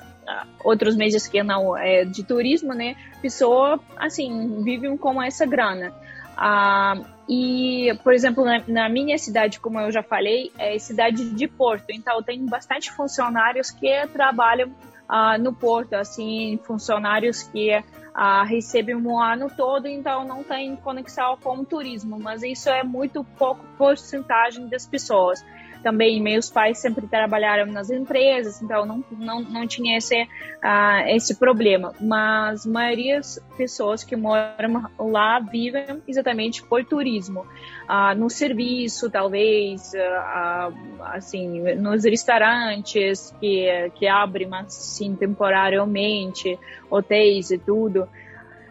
[0.62, 2.96] outros meses que não é de turismo, né?
[3.20, 5.92] Pessoa, assim, vivem com essa grana.
[6.38, 11.48] Uh, e, por exemplo, na, na, minha cidade, como eu já falei, é cidade de
[11.48, 11.86] Porto.
[11.90, 19.20] Então, tem bastante funcionários que trabalham uh, no Porto, assim, funcionários que uh, recebem um
[19.20, 24.68] ano todo, então não tem conexão com o turismo, mas isso é muito pouco porcentagem
[24.68, 25.44] das pessoas.
[25.82, 31.38] Também meus pais sempre trabalharam nas empresas, então não, não, não tinha esse, uh, esse
[31.38, 31.92] problema.
[32.00, 37.40] Mas a maioria das pessoas que moram lá vivem exatamente por turismo.
[37.88, 46.58] Uh, no serviço, talvez, uh, assim, nos restaurantes que, que abrem, mas assim, temporariamente,
[46.90, 48.08] hotéis e tudo.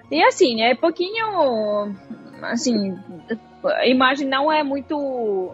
[0.09, 1.93] E assim, é pouquinho,
[2.41, 2.95] assim,
[3.63, 5.53] a imagem não é muito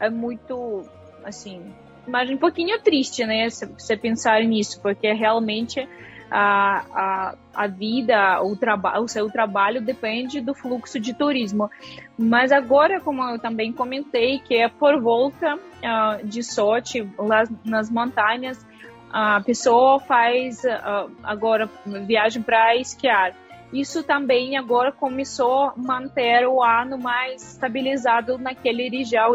[0.00, 0.82] é muito,
[1.24, 1.62] assim,
[2.06, 3.48] imagem um pouquinho triste, né?
[3.50, 5.88] Se você pensar nisso, porque realmente
[6.30, 8.56] a, a, a vida, o,
[9.02, 11.70] o seu trabalho depende do fluxo de turismo.
[12.18, 17.90] Mas agora, como eu também comentei, que é por volta uh, de sorte, lá nas
[17.90, 18.64] montanhas,
[19.10, 21.70] a pessoa faz uh, agora
[22.06, 23.34] viagem para esquiar
[23.80, 29.34] isso também agora começou a manter o ano mais estabilizado naquele região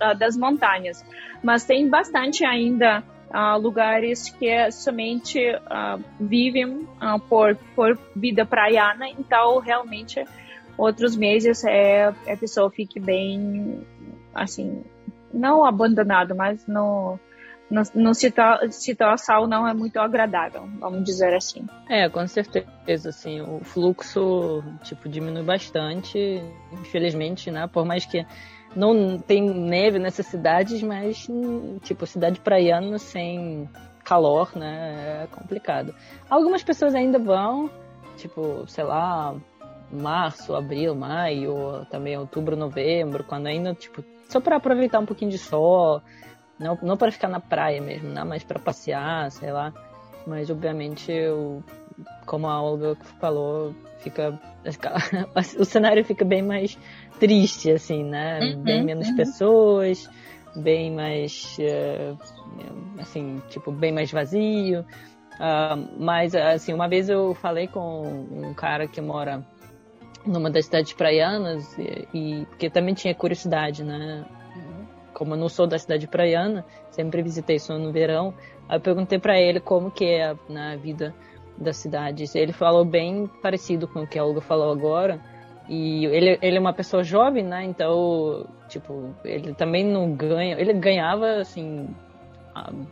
[0.00, 1.04] ah, das montanhas.
[1.42, 9.08] Mas tem bastante ainda uh, lugares que somente uh, vivem uh, por, por vida praiana,
[9.08, 10.24] então realmente
[10.76, 13.84] outros meses é, a pessoa fique bem,
[14.34, 14.84] assim,
[15.32, 17.18] não abandonado, mas no
[17.70, 21.66] no, no situa situação não é muito agradável, vamos dizer assim.
[21.88, 26.42] É, com certeza, assim, o fluxo, tipo, diminui bastante,
[26.72, 28.26] infelizmente, né, por mais que
[28.74, 31.26] não tem neve nessas cidades, mas,
[31.82, 33.68] tipo, cidade praiana sem
[34.04, 35.94] calor, né, é complicado.
[36.28, 37.70] Algumas pessoas ainda vão,
[38.16, 39.34] tipo, sei lá,
[39.90, 45.38] março, abril, maio, também outubro, novembro, quando ainda, tipo, só para aproveitar um pouquinho de
[45.38, 46.02] sol,
[46.58, 48.24] não, não para ficar na praia mesmo, né?
[48.24, 49.72] mas para passear, sei lá.
[50.26, 51.62] Mas obviamente, eu,
[52.26, 54.38] como a Olga falou, fica
[55.58, 56.78] o cenário fica bem mais
[57.18, 58.40] triste, assim, né?
[58.40, 59.16] Uhum, bem menos uhum.
[59.16, 60.10] pessoas,
[60.54, 62.18] bem mais, uh,
[63.00, 64.80] assim, tipo, bem mais vazio.
[64.80, 69.44] Uh, mas, assim, uma vez eu falei com um cara que mora
[70.26, 74.24] numa das cidades praianas e, e porque também tinha curiosidade, né?
[75.18, 78.32] Como eu não sou da cidade praiana, sempre visitei só no verão,
[78.68, 81.12] aí eu perguntei para ele como que é na vida
[81.56, 82.24] da cidade.
[82.36, 85.20] Ele falou bem parecido com o que a Olga falou agora.
[85.68, 87.64] E ele, ele é uma pessoa jovem, né?
[87.64, 90.56] Então, tipo, ele também não ganha.
[90.56, 91.88] Ele ganhava, assim,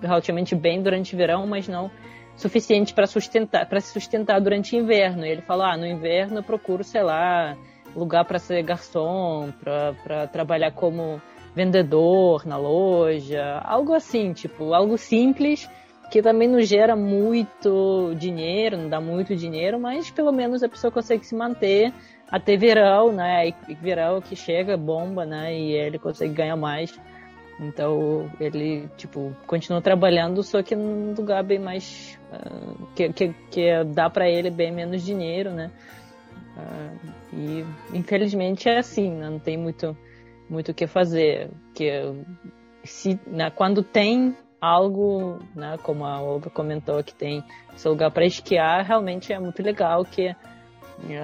[0.03, 1.89] relativamente bem durante o verão, mas não
[2.37, 5.25] suficiente para sustentar, para se sustentar durante o inverno.
[5.25, 7.57] E ele falou: ah, no inverno eu procuro, sei lá,
[7.95, 11.23] lugar para ser garçom, para trabalhar como
[11.57, 15.67] vendedor na loja, algo assim, tipo, algo simples
[16.11, 20.91] que também não gera muito dinheiro, não dá muito dinheiro, mas pelo menos a pessoa
[20.91, 21.93] consegue se manter
[22.31, 23.49] até verão, né?
[23.69, 25.59] E verão que chega, bomba, né?
[25.59, 26.97] E ele consegue ganhar mais.
[27.59, 32.19] Então ele, tipo, continua trabalhando, só que num lugar bem mais.
[32.31, 35.71] Uh, que, que, que dá para ele bem menos dinheiro, né?
[36.57, 39.31] Uh, e infelizmente é assim, né?
[39.31, 39.97] não tem muito
[40.49, 41.51] muito o que fazer.
[41.75, 42.15] Que
[42.85, 47.45] se, né, quando tem algo, né, como a Olga comentou, que tem
[47.77, 50.35] seu lugar para esquiar, realmente é muito legal que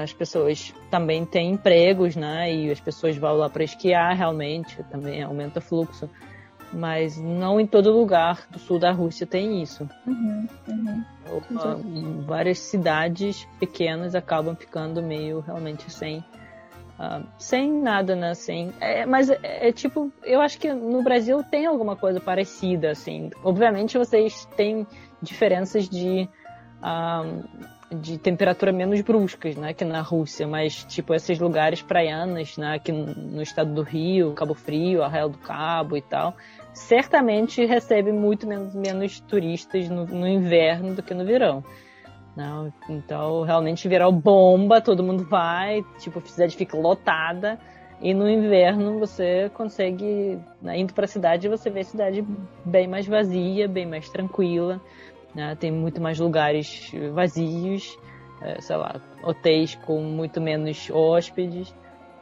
[0.00, 5.22] as pessoas também têm empregos, né, e as pessoas vão lá para esquiar, realmente, também
[5.22, 6.10] aumenta o fluxo.
[6.74, 9.86] Mas não em todo lugar do sul da Rússia tem isso.
[10.06, 12.22] Uhum, uhum.
[12.22, 16.24] várias cidades pequenas acabam ficando meio realmente sem
[16.98, 18.34] Uh, sem nada, né?
[18.34, 22.90] Sem, é, mas é, é, tipo, eu acho que no Brasil tem alguma coisa parecida,
[22.90, 23.30] assim.
[23.42, 24.86] Obviamente vocês têm
[25.20, 26.28] diferenças de,
[26.78, 29.72] uh, de temperatura menos bruscas, né?
[29.72, 32.76] Que na Rússia, mas tipo esses lugares praianos, né?
[32.76, 36.36] Aqui no estado do Rio, Cabo Frio, Arraial do Cabo e tal,
[36.72, 41.64] certamente recebe muito menos, menos turistas no, no inverno do que no verão.
[42.36, 47.58] Não, então realmente virar bomba, todo mundo vai, tipo, a cidade fica lotada.
[48.00, 52.26] E no inverno você consegue, né, indo para a cidade, você vê a cidade
[52.64, 54.80] bem mais vazia, bem mais tranquila.
[55.34, 55.54] Né?
[55.54, 57.96] Tem muito mais lugares vazios,
[58.42, 61.72] é, sei lá, hotéis com muito menos hóspedes.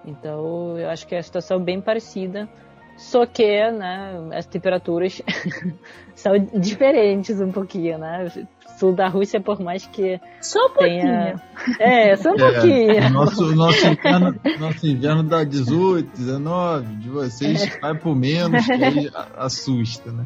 [0.05, 2.49] Então eu acho que é a situação bem parecida.
[2.97, 5.23] Só que, né, as temperaturas
[6.15, 8.31] são diferentes um pouquinho, né?
[8.81, 10.18] Sul da Rússia, por mais que.
[10.41, 11.37] Só um tenha...
[11.37, 11.78] pouquinho.
[11.78, 13.11] É, só um é, pouquinho.
[13.11, 17.78] Nosso, nosso, inverno, nosso inverno dá 18, 19, de vocês é.
[17.78, 20.24] vai por menos, que aí assusta, né?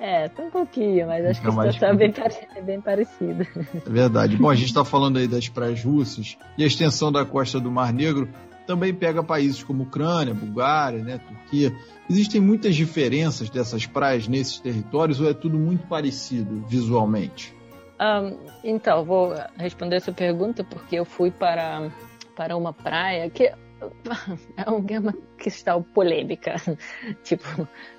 [0.00, 2.14] É, só um pouquinho, mas acho que a situação é bem,
[2.56, 3.46] é bem parecida.
[3.86, 4.36] É verdade.
[4.36, 7.70] Bom, a gente está falando aí das praias russas e a extensão da costa do
[7.70, 8.28] Mar Negro
[8.66, 11.76] também pega países como Ucrânia, Bulgária, né, Turquia.
[12.08, 17.53] Existem muitas diferenças dessas praias nesses territórios ou é tudo muito parecido visualmente?
[18.00, 21.90] Um, então, vou responder essa pergunta porque eu fui para,
[22.34, 23.52] para uma praia que
[24.56, 26.54] é uma questão polêmica.
[27.22, 27.44] tipo,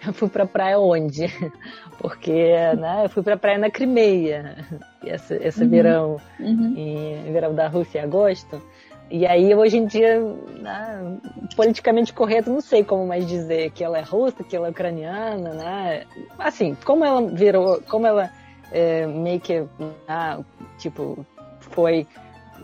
[0.05, 1.25] eu fui para a praia onde?
[1.99, 4.57] Porque né, eu fui para a praia na Crimeia,
[5.03, 5.69] esse, esse uhum.
[5.69, 6.73] verão, uhum.
[6.75, 8.61] Em, verão da Rússia, em agosto.
[9.09, 11.19] E aí, hoje em dia, né,
[11.55, 15.53] politicamente correto, não sei como mais dizer que ela é russa, que ela é ucraniana,
[15.53, 16.03] né?
[16.39, 18.31] Assim, como ela virou, como ela
[18.71, 19.65] é, meio que,
[20.07, 20.39] ah,
[20.77, 21.25] tipo,
[21.59, 22.07] foi.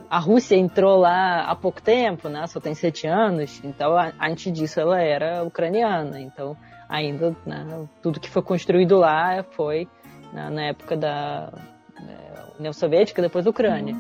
[0.09, 2.45] A Rússia entrou lá há pouco tempo, né?
[2.47, 3.61] Só tem sete anos.
[3.63, 6.19] Então, antes disso, ela era ucraniana.
[6.19, 6.55] Então,
[6.87, 9.87] ainda, né, tudo que foi construído lá foi
[10.33, 11.51] né, na época da
[11.97, 13.95] é, União Soviética, depois da Ucrânia.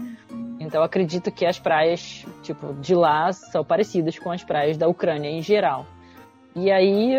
[0.59, 5.29] Então, acredito que as praias, tipo, de lá são parecidas com as praias da Ucrânia
[5.29, 5.85] em geral.
[6.55, 7.15] E aí,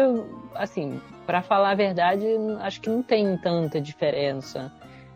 [0.55, 2.27] assim, para falar a verdade,
[2.61, 4.73] acho que não tem tanta diferença.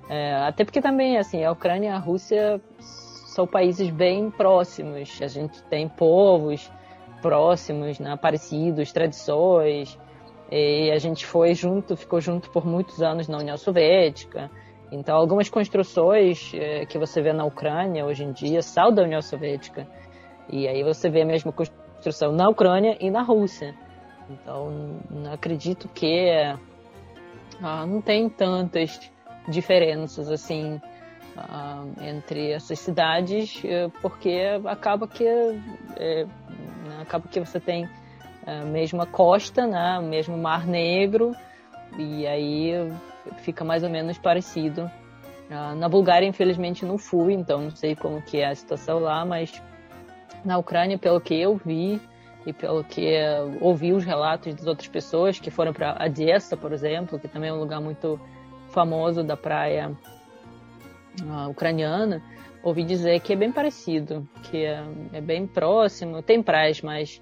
[0.08, 5.20] É, até porque também, assim, a Ucrânia e a Rússia são países bem próximos.
[5.20, 6.70] A gente tem povos
[7.20, 9.98] próximos, né, parecidos, tradições.
[10.50, 14.50] E a gente foi junto, ficou junto por muitos anos na União Soviética.
[14.92, 19.20] Então, algumas construções é, que você vê na Ucrânia hoje em dia são da União
[19.20, 19.86] Soviética.
[20.48, 23.74] E aí você vê a mesma construção na Ucrânia e na Rússia.
[24.30, 25.00] Então,
[25.32, 26.28] acredito que
[27.62, 29.00] ah, não tem tantas
[29.48, 30.80] diferenças assim
[31.36, 35.24] uh, entre essas cidades, eh, porque acaba que
[35.96, 36.26] é,
[37.00, 37.88] acaba que você tem
[38.46, 41.34] a mesma costa, né, o mesmo Mar Negro,
[41.98, 42.72] e aí
[43.38, 44.90] fica mais ou menos parecido.
[45.48, 49.24] Uh, na Bulgária, infelizmente, não fui, então não sei como que é a situação lá,
[49.24, 49.62] mas
[50.44, 52.00] na Ucrânia, pelo que eu vi
[52.46, 53.12] e pelo que
[53.60, 57.52] ouvi os relatos das outras pessoas que foram para Odessa, por exemplo, que também é
[57.52, 58.20] um lugar muito
[58.68, 59.90] famoso da praia
[61.22, 62.22] uh, ucraniana,
[62.62, 64.82] ouvi dizer que é bem parecido, que é,
[65.12, 66.22] é bem próximo.
[66.22, 67.20] Tem praias mais.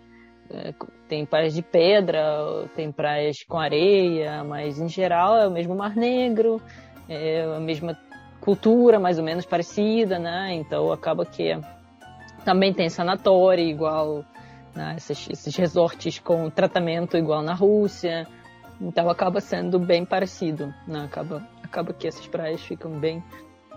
[0.50, 0.74] É,
[1.08, 5.96] tem praias de pedra, tem praias com areia, mas em geral é o mesmo Mar
[5.96, 6.60] Negro,
[7.08, 7.98] é a mesma
[8.40, 10.52] cultura mais ou menos parecida, né?
[10.54, 11.58] Então acaba que
[12.44, 14.22] também tem sanatório igual,
[14.74, 14.94] né?
[14.96, 18.26] esses, esses resorts com tratamento igual na Rússia.
[18.80, 21.04] Então acaba sendo bem parecido, né?
[21.04, 23.22] Acaba, acaba que essas praias ficam bem,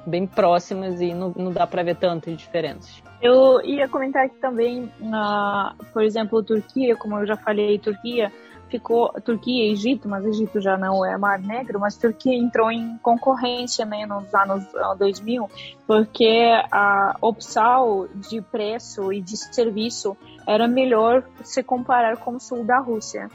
[0.07, 3.03] bem próximas e não, não dá para ver tantas diferenças.
[3.21, 8.31] Eu ia comentar aqui também, uh, por exemplo, Turquia, como eu já falei, Turquia
[8.69, 12.97] ficou Turquia e Egito, mas Egito já não é Mar Negro, mas Turquia entrou em
[12.99, 14.65] concorrência né, nos anos
[14.97, 15.49] 2000,
[15.85, 20.15] porque a opção de preço e de serviço
[20.45, 23.29] era melhor se comparar com o sul da Rússia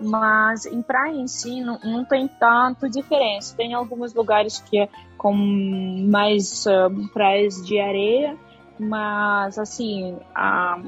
[0.00, 3.56] mas em praia em si não, não tem tanto diferença.
[3.56, 5.32] Tem alguns lugares que é com
[6.10, 8.36] mais uh, praias de areia,
[8.78, 10.78] mas assim a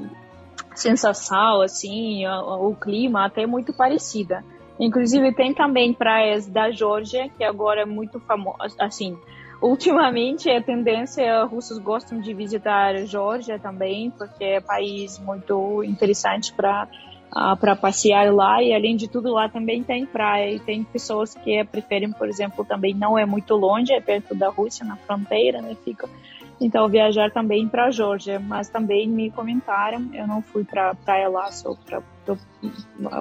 [0.79, 4.43] sensação, assim, o, o clima até é muito parecida.
[4.79, 9.17] Inclusive tem também praias da Geórgia, que agora é muito famosa, assim,
[9.61, 15.83] ultimamente a tendência, russos gostam de visitar a Geórgia também, porque é um país muito
[15.83, 16.87] interessante para
[17.35, 21.33] uh, para passear lá e além de tudo lá também tem praia e tem pessoas
[21.33, 25.61] que preferem, por exemplo, também não é muito longe, é perto da Rússia, na fronteira,
[25.61, 26.07] né, fica
[26.59, 31.29] então viajar também para a Geórgia, mas também me comentaram, eu não fui para praia
[31.29, 32.01] lá só para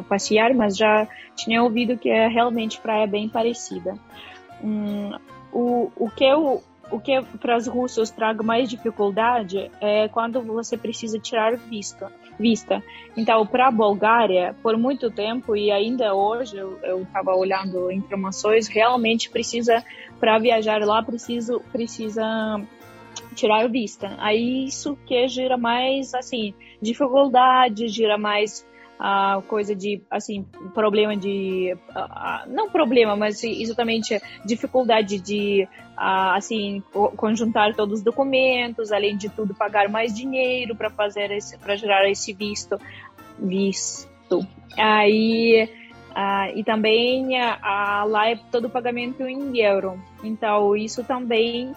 [0.09, 3.95] passear, mas já tinha ouvido que é realmente praia bem parecida.
[4.63, 5.13] Hum,
[5.53, 10.77] o, o que eu o que para os russos traga mais dificuldade é quando você
[10.77, 12.13] precisa tirar vista.
[12.39, 12.83] vista.
[13.17, 19.29] Então, para a Bulgária, por muito tempo e ainda hoje, eu estava olhando informações, realmente
[19.31, 19.85] precisa,
[20.21, 22.61] para viajar lá, preciso, precisa
[23.37, 24.17] tirar vista.
[24.19, 28.67] Aí isso que gera mais, assim, dificuldade, gera mais
[28.99, 30.43] a coisa de assim
[30.75, 35.69] problema de uh, não problema mas exatamente dificuldade de
[35.99, 36.83] uh, assim
[37.15, 41.29] conjuntar todos os documentos além de tudo pagar mais dinheiro para fazer
[41.61, 42.81] para gerar esse visto
[43.39, 44.47] visto
[44.79, 45.69] aí
[46.55, 47.39] e também
[48.09, 51.75] lá é todo pagamento em euro então isso também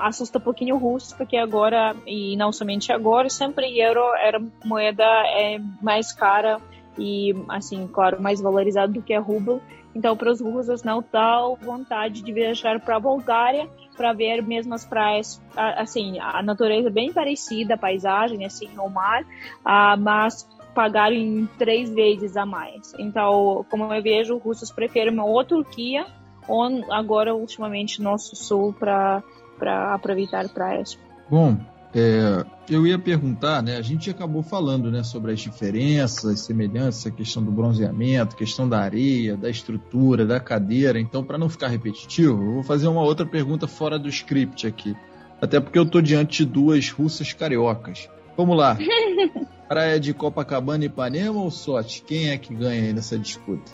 [0.00, 5.04] assusta um pouquinho o russo, porque agora, e não somente agora, sempre euro era moeda
[5.04, 6.58] é, mais cara
[6.98, 9.62] e, assim, claro, mais valorizada do que a rublo.
[9.94, 14.74] Então, para os russos não dá vontade de viajar para a Bulgária para ver mesmo
[14.74, 21.48] as praias, assim, a natureza bem parecida, a paisagem, assim, o mar, uh, mas pagarem
[21.58, 22.94] três vezes a mais.
[22.96, 26.06] Então, como eu vejo, os russos preferem ou Turquia
[26.46, 29.22] ou agora, ultimamente, nosso sul para
[29.58, 30.98] para aproveitar praias.
[31.28, 31.58] Bom,
[31.94, 33.76] é, eu ia perguntar, né?
[33.76, 38.38] A gente acabou falando, né, sobre as diferenças, as semelhanças, a questão do bronzeamento, a
[38.38, 41.00] questão da areia, da estrutura, da cadeira.
[41.00, 44.94] Então, para não ficar repetitivo, eu vou fazer uma outra pergunta fora do script aqui.
[45.40, 48.08] Até porque eu estou diante de duas russas cariocas.
[48.36, 48.76] Vamos lá.
[49.68, 52.02] Praia de Copacabana e Ipanema ou Sote?
[52.02, 53.70] Quem é que ganha aí nessa disputa?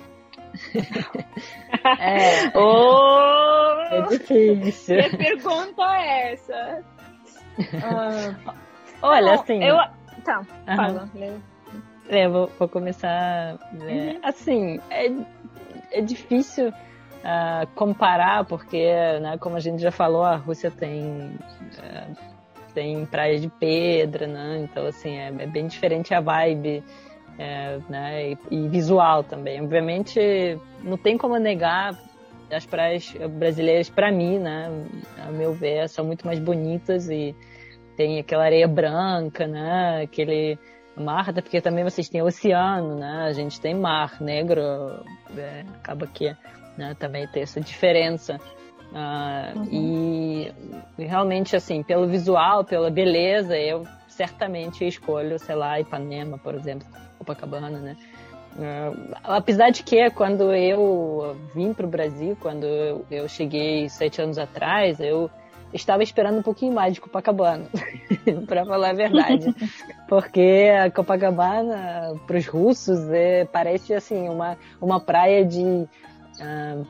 [2.01, 2.51] É.
[2.57, 5.11] Oh, é difícil.
[5.11, 6.85] Que pergunta é essa?
[7.83, 8.55] Ah,
[9.03, 9.63] Olha, não, assim.
[9.63, 9.77] Eu...
[10.25, 10.77] Tá, uhum.
[10.77, 11.11] fala.
[12.09, 13.59] É, vou, vou começar.
[13.73, 14.13] Né?
[14.13, 14.21] Uhum.
[14.23, 15.11] Assim, é,
[15.93, 18.87] é difícil uh, comparar, porque,
[19.21, 21.03] né, como a gente já falou, a Rússia tem.
[21.03, 22.35] Uh,
[22.75, 24.67] tem praias de pedra, né?
[24.69, 26.83] Então, assim, é, é bem diferente a vibe
[27.39, 29.63] é, né, e, e, visual também.
[29.63, 31.97] Obviamente, não tem como negar
[32.51, 34.69] as praias brasileiras, para mim, né,
[35.19, 37.35] a meu ver, são muito mais bonitas e
[37.97, 40.59] tem aquela areia branca, né, aquele
[40.97, 44.63] mar, até porque também vocês têm oceano, né, a gente tem mar negro,
[45.37, 46.37] é, acaba que
[46.77, 48.41] né, também tem essa diferença.
[48.93, 49.69] Uh, uhum.
[49.73, 50.53] e,
[50.99, 56.87] e realmente, assim, pelo visual, pela beleza, eu certamente escolho, sei lá, Ipanema, por exemplo,
[57.19, 57.97] Copacabana, né?
[58.55, 64.23] Uh, apesar de que quando eu vim para o Brasil, quando eu, eu, cheguei sete
[64.23, 65.29] anos atrás, eu
[65.73, 67.67] estava esperando um pouquinho mais de Copacabana,
[68.47, 69.53] para falar a verdade,
[70.09, 76.87] porque a Copacabana para os russos é, parece assim uma uma praia de uh,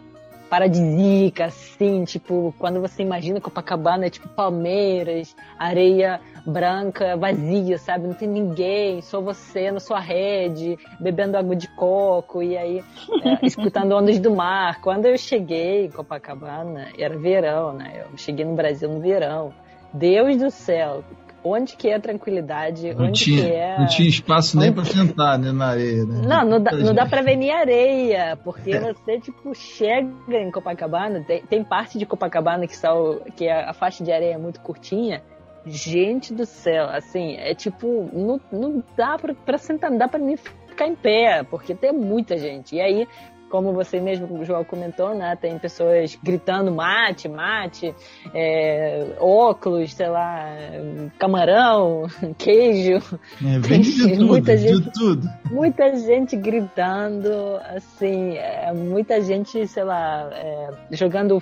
[0.55, 8.07] paradisíaca, assim, tipo, quando você imagina Copacabana é tipo Palmeiras, areia branca, vazia, sabe?
[8.07, 12.85] Não tem ninguém, só você na sua rede, bebendo água de coco e aí
[13.25, 14.81] é, escutando ondas do mar.
[14.81, 18.05] Quando eu cheguei em Copacabana, era verão, né?
[18.05, 19.53] Eu cheguei no Brasil no verão.
[19.93, 21.03] Deus do céu,
[21.45, 23.79] onde que é a tranquilidade, não onde tinha, que é...
[23.79, 26.23] Não tinha espaço nem para sentar né, na areia, né?
[26.27, 28.81] Não, não dá, não dá para ver nem areia, porque é.
[28.81, 33.75] você, tipo, chega em Copacabana, tem, tem parte de Copacabana que, são, que a, a
[33.75, 35.23] faixa de areia é muito curtinha,
[35.67, 40.19] gente do céu, assim, é tipo, não, não dá pra, pra sentar, não dá pra
[40.19, 42.77] nem ficar em pé, porque tem muita gente.
[42.77, 43.07] E aí,
[43.55, 45.39] como você mesmo, João, comentou, né?
[45.41, 47.95] Tem pessoas gritando mate, mate,
[48.35, 50.57] é, óculos, sei lá,
[51.21, 52.97] camarão, queijo.
[53.47, 55.29] É, vende de tudo, muita gente, de tudo.
[55.53, 57.31] Muita gente gritando,
[57.77, 61.41] assim, é, muita gente, sei lá, é, jogando,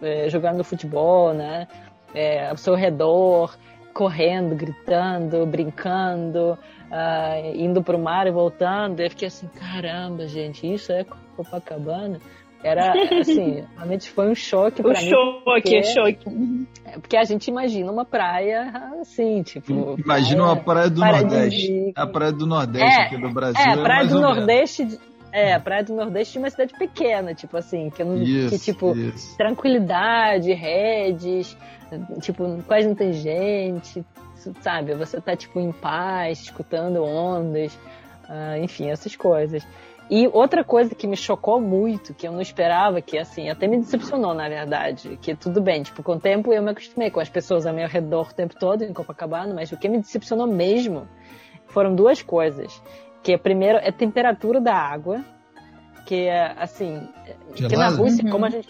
[0.00, 1.66] é, jogando futebol, né?
[2.14, 3.56] é, ao seu redor,
[3.92, 6.58] correndo, gritando, brincando,
[6.92, 9.00] uh, indo para o mar e voltando.
[9.00, 12.20] Eu fiquei assim, caramba, gente, isso é Copacabana?
[12.62, 15.08] Era assim, realmente foi um choque para mim.
[15.08, 16.66] Choque, porque, choque.
[16.84, 19.96] É, porque a gente imagina uma praia assim, tipo.
[19.98, 21.92] Imagina praia, uma praia do Nordeste.
[21.96, 23.60] A praia do Nordeste é, aqui do Brasil.
[23.60, 25.00] É, a praia do Nordeste.
[25.34, 28.58] É, a Praia do Nordeste é uma cidade pequena, tipo assim, que, não, isso, que
[28.58, 29.34] tipo, isso.
[29.38, 31.56] tranquilidade, redes,
[32.20, 34.04] tipo, quase não tem gente,
[34.60, 34.94] sabe?
[34.94, 37.74] Você tá, tipo, em paz, escutando ondas,
[38.28, 39.66] uh, enfim, essas coisas.
[40.10, 43.78] E outra coisa que me chocou muito, que eu não esperava, que assim, até me
[43.78, 47.28] decepcionou, na verdade, que tudo bem, tipo, com o tempo eu me acostumei com as
[47.28, 51.08] pessoas ao meu redor o tempo todo em Copacabana, mas o que me decepcionou mesmo
[51.66, 52.82] foram duas coisas.
[53.22, 55.24] Que primeiro é a temperatura da água,
[56.04, 57.08] que é assim,
[57.54, 57.74] Gelado?
[57.74, 58.30] que na Rússia, uhum.
[58.30, 58.68] como a gente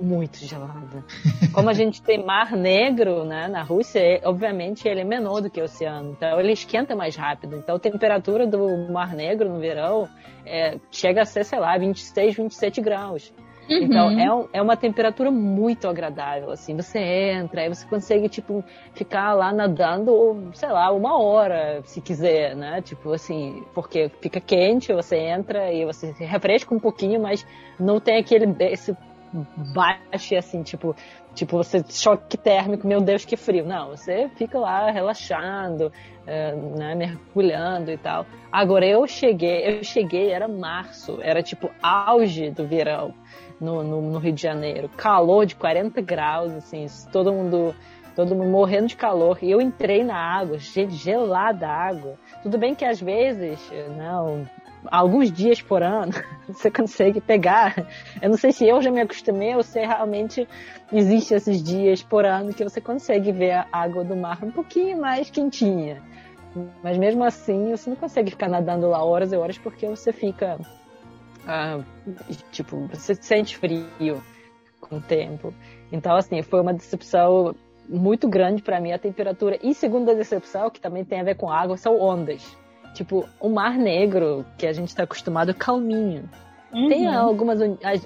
[0.00, 1.04] muito gelada.
[1.52, 5.50] Como a gente tem mar negro né, na Rússia, é, obviamente ele é menor do
[5.50, 7.56] que o oceano, então ele esquenta mais rápido.
[7.56, 10.08] Então a temperatura do mar negro no verão
[10.44, 13.32] é, chega a ser, sei lá, 26, 27 graus.
[13.68, 13.82] Uhum.
[13.82, 18.64] Então é, um, é, uma temperatura muito agradável, assim, você entra, aí você consegue, tipo,
[18.94, 24.92] ficar lá nadando, sei lá, uma hora, se quiser, né, tipo assim, porque fica quente,
[24.92, 27.44] você entra e você se refresca um pouquinho, mas
[27.78, 28.96] não tem aquele, esse
[29.74, 30.94] baixe assim, tipo,
[31.34, 33.64] tipo, você choque térmico, meu Deus, que frio.
[33.64, 35.92] Não, você fica lá relaxando,
[36.26, 38.26] é, né, mergulhando e tal.
[38.50, 43.14] Agora eu cheguei, eu cheguei, era março, era tipo auge do verão
[43.60, 44.88] no, no, no Rio de Janeiro.
[44.96, 47.74] Calor de 40 graus, assim, todo mundo
[48.14, 49.38] todo mundo morrendo de calor.
[49.42, 52.14] E eu entrei na água, gelada a água.
[52.42, 53.60] Tudo bem que às vezes,
[53.94, 54.48] não,
[54.90, 56.12] alguns dias por ano,
[56.48, 57.86] você consegue pegar.
[58.20, 60.48] Eu não sei se eu já me acostumei ou se realmente
[60.92, 65.00] existe esses dias por ano que você consegue ver a água do mar um pouquinho
[65.00, 66.02] mais quentinha.
[66.82, 70.58] Mas mesmo assim, você não consegue ficar nadando lá horas e horas porque você fica.
[71.46, 71.80] Ah,
[72.50, 74.22] tipo, você sente frio
[74.80, 75.52] com o tempo.
[75.92, 77.54] Então, assim, foi uma decepção
[77.88, 79.58] muito grande para mim a temperatura.
[79.62, 82.56] E segunda decepção, que também tem a ver com água, são ondas
[82.96, 86.26] Tipo, o Mar Negro, que a gente está acostumado, calminho.
[86.72, 86.88] Uhum.
[86.88, 87.60] Tem algumas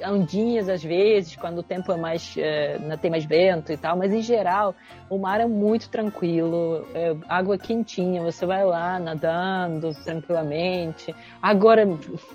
[0.04, 2.34] ondinhas às vezes, quando o tempo é mais.
[2.36, 4.74] É, tem mais vento e tal, mas em geral
[5.08, 11.14] o mar é muito tranquilo, é, água quentinha, você vai lá nadando tranquilamente.
[11.40, 11.86] Agora,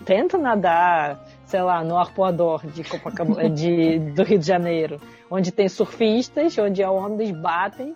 [0.06, 5.00] tenta nadar, sei lá, no arpoador de Copacabana, de, do Rio de Janeiro,
[5.30, 7.96] onde tem surfistas, onde as ondas batem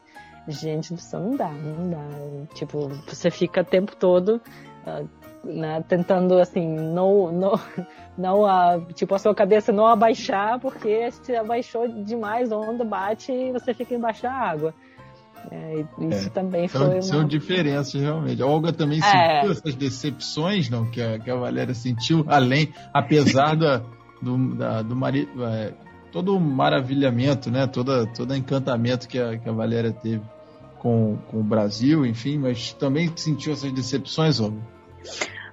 [0.50, 2.54] Gente do céu, não dá, não dá.
[2.56, 4.42] Tipo, você fica o tempo todo
[4.86, 5.08] uh,
[5.44, 7.60] né, tentando, assim, não, não,
[8.18, 13.32] não a, tipo, a sua cabeça não abaixar, porque se abaixou demais, a onda bate
[13.32, 14.74] e você fica embaixo da água.
[15.52, 17.02] É, isso é, também foi são, uma...
[17.02, 18.42] São diferenças, realmente.
[18.42, 19.42] A Olga também é.
[19.42, 20.90] sentiu essas decepções, não?
[20.90, 23.82] Que a, que a Valéria sentiu, além, apesar da,
[24.22, 25.46] do, da, do marido...
[25.46, 25.74] É,
[26.12, 27.68] todo o maravilhamento, né?
[27.68, 30.24] Todo, todo encantamento que a, que a Valéria teve
[30.80, 34.60] com, com o Brasil, enfim, mas também sentiu essas decepções, Olga?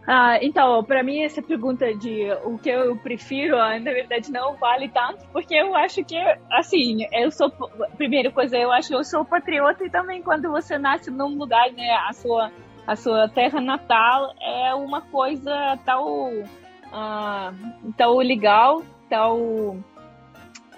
[0.07, 4.55] Ah, então, para mim essa pergunta de o que eu prefiro, ah, na verdade não
[4.55, 6.17] vale tanto, porque eu acho que,
[6.51, 7.51] assim, eu sou,
[7.97, 11.73] primeira coisa, eu acho que eu sou patriota e também quando você nasce num lugar,
[11.73, 12.53] né, a sua,
[12.87, 19.85] a sua terra natal é uma coisa tão, uh, tão legal, tão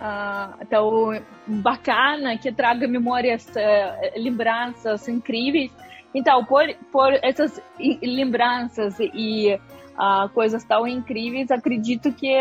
[0.01, 5.73] uh, tão bacana, que traga memórias, uh, lembranças incríveis.
[6.15, 7.61] Então, por, por essas
[8.03, 12.35] lembranças e uh, coisas tão incríveis, acredito que,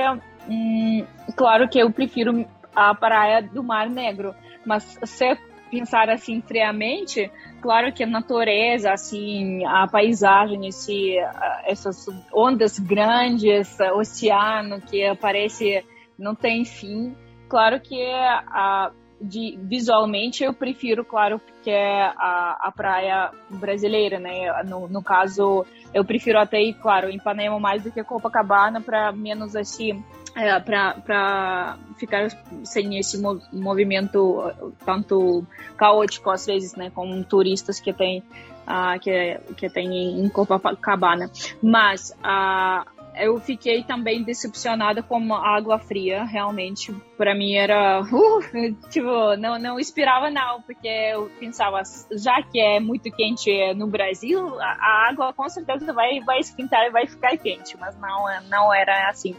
[0.50, 1.06] hum,
[1.36, 2.46] claro que eu prefiro
[2.76, 4.34] a praia do Mar Negro,
[4.66, 5.38] mas se
[5.70, 7.30] pensar assim friamente,
[7.62, 11.18] claro que a natureza, assim, a paisagem, esse,
[11.66, 15.84] essas ondas grandes, oceano que aparece
[16.18, 17.14] não tem fim,
[17.48, 24.64] Claro que a, de, visualmente eu prefiro, claro, que é a, a praia brasileira, né?
[24.64, 29.12] No, no caso, eu prefiro até ir, claro, em Ipanema mais do que Copacabana para
[29.12, 30.04] menos assim,
[30.36, 32.30] é, para ficar
[32.64, 33.20] sem esse
[33.52, 34.52] movimento
[34.86, 35.46] tanto
[35.76, 36.92] caótico às vezes, né?
[36.92, 38.20] Com turistas que tem,
[38.68, 41.32] uh, que, que tem em Copacabana.
[41.62, 46.94] Mas uh, eu fiquei também decepcionada com a água fria, realmente.
[47.18, 52.80] Para mim era, uh, tipo, não, não esperava não, porque eu pensava, já que é
[52.80, 57.78] muito quente no Brasil, a, água com certeza vai, vai esquentar e vai ficar quente,
[57.78, 59.36] mas não, não era assim.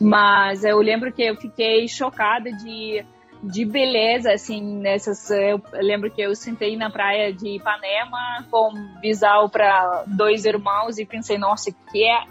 [0.00, 3.04] Mas eu lembro que eu fiquei chocada de
[3.46, 5.30] de beleza, assim, nessas.
[5.30, 11.04] Eu lembro que eu sentei na praia de Ipanema com bisal para dois irmãos e
[11.04, 12.24] pensei, nossa, que é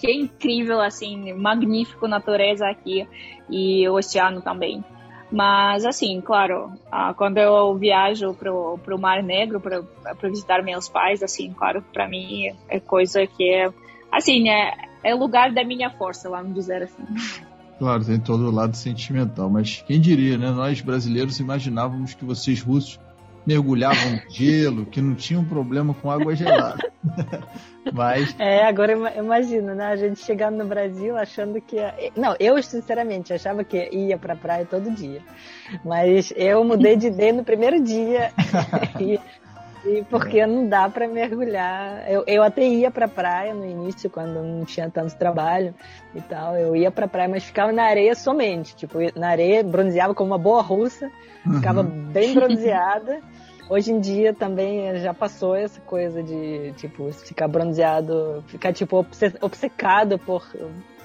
[0.00, 3.06] que é incrível, assim, magnífico natureza aqui
[3.50, 4.82] e o oceano também.
[5.30, 9.84] Mas, assim, claro, ah, quando eu viajo pro, pro Mar Negro para
[10.28, 13.70] visitar meus pais, assim, claro, para mim é coisa que é,
[14.10, 14.74] assim, é,
[15.04, 17.04] é o lugar da minha força, vamos dizer assim.
[17.78, 20.50] Claro, tem todo o lado sentimental, mas quem diria, né?
[20.50, 22.98] Nós brasileiros imaginávamos que vocês russos
[23.46, 26.90] mergulhavam no gelo, que não tinham problema com água gelada.
[27.92, 28.34] Mas.
[28.38, 29.86] É, agora imagina, né?
[29.86, 31.76] A gente chegando no Brasil achando que.
[31.76, 31.94] Ia...
[32.16, 35.22] Não, eu sinceramente achava que ia pra praia todo dia.
[35.84, 38.32] Mas eu mudei de ideia no primeiro dia.
[39.00, 39.18] e,
[39.84, 42.04] e porque não dá para mergulhar.
[42.10, 45.74] Eu, eu até ia pra praia no início, quando não tinha tanto trabalho
[46.14, 46.56] e tal.
[46.56, 48.76] Eu ia pra praia, mas ficava na areia somente.
[48.76, 51.10] Tipo, na areia, bronzeava como uma boa russa,
[51.54, 52.04] ficava uhum.
[52.12, 53.20] bem bronzeada.
[53.68, 59.06] Hoje em dia também já passou essa coisa de, tipo, ficar bronzeado, ficar, tipo,
[59.40, 60.44] obcecado por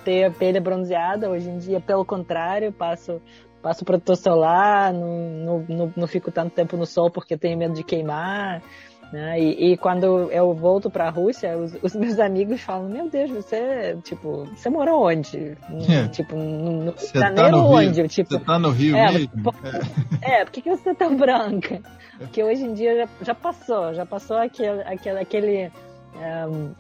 [0.03, 1.29] ter a pele bronzeada.
[1.29, 3.21] Hoje em dia, pelo contrário, passo,
[3.65, 7.83] passo protetor solar, não, não, não, fico tanto tempo no sol porque tenho medo de
[7.83, 8.61] queimar.
[9.11, 9.39] Né?
[9.39, 13.31] E, e, quando eu volto para a Rússia, os, os, meus amigos falam: Meu Deus,
[13.31, 15.57] você tipo, você morou onde?
[15.89, 16.07] É.
[16.09, 18.01] Tipo, no, no tá no onde?
[18.01, 18.07] Rio.
[18.07, 19.43] Tipo, você tá no Rio é, mesmo?
[19.43, 19.55] Por,
[20.21, 20.41] é.
[20.41, 21.81] é, por que, que você tá branca?
[22.19, 25.71] Porque hoje em dia já, já passou, já passou aquele, aquele, aquele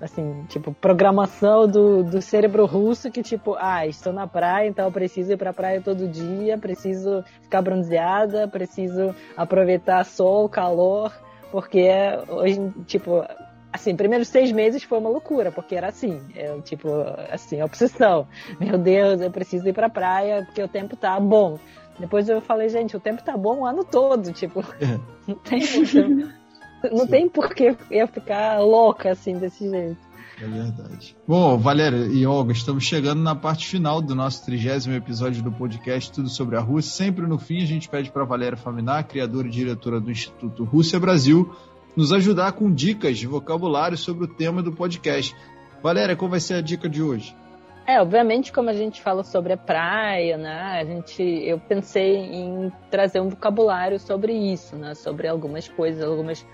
[0.01, 5.33] assim, tipo, programação do, do cérebro russo que, tipo, ah, estou na praia, então preciso
[5.33, 11.11] ir pra praia todo dia, preciso ficar bronzeada, preciso aproveitar sol, calor,
[11.51, 11.89] porque
[12.29, 13.23] hoje, tipo,
[13.71, 16.89] assim, primeiros seis meses foi uma loucura, porque era assim, eu, tipo,
[17.29, 18.27] assim, obsessão.
[18.59, 21.59] Meu Deus, eu preciso ir pra praia porque o tempo tá bom.
[21.99, 24.99] Depois eu falei, gente, o tempo tá bom o ano todo, tipo, é.
[25.27, 25.61] não tem
[26.91, 29.97] não tem por que eu ficar louca assim desse jeito.
[30.41, 31.15] É verdade.
[31.25, 36.11] Bom, Valéria e Olga, estamos chegando na parte final do nosso trigésimo episódio do podcast
[36.11, 37.05] Tudo sobre a Rússia.
[37.05, 40.99] Sempre no fim a gente pede para Valéria Faminar, criadora e diretora do Instituto Rússia
[40.99, 41.55] Brasil,
[41.95, 45.33] nos ajudar com dicas de vocabulário sobre o tema do podcast.
[45.81, 47.33] Valéria, qual vai ser a dica de hoje?
[47.87, 50.81] É, obviamente, como a gente fala sobre a praia, né?
[50.81, 54.95] A gente, eu pensei em trazer um vocabulário sobre isso, né?
[54.95, 56.45] Sobre algumas coisas, algumas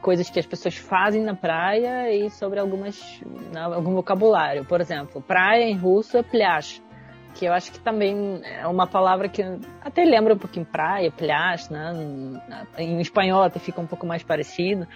[0.00, 3.20] coisas que as pessoas fazem na praia e sobre algumas
[3.52, 4.64] na, algum vocabulário.
[4.64, 6.80] Por exemplo, praia em russo é plyazh,
[7.34, 9.42] que eu acho que também é uma palavra que
[9.82, 11.92] até lembra um pouquinho praia, plyazh, né?
[12.78, 14.86] Em espanhol até fica um pouco mais parecido.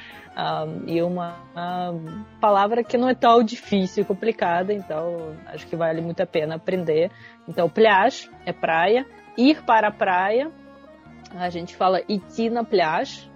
[0.86, 6.00] E uma, uma, palavra que não é tão difícil e complicada, então acho que vale
[6.00, 7.10] muito a pena aprender.
[7.46, 9.04] Então, plyazh é praia.
[9.36, 10.50] Ir para a praia,
[11.34, 13.28] a gente fala iti na plyazh,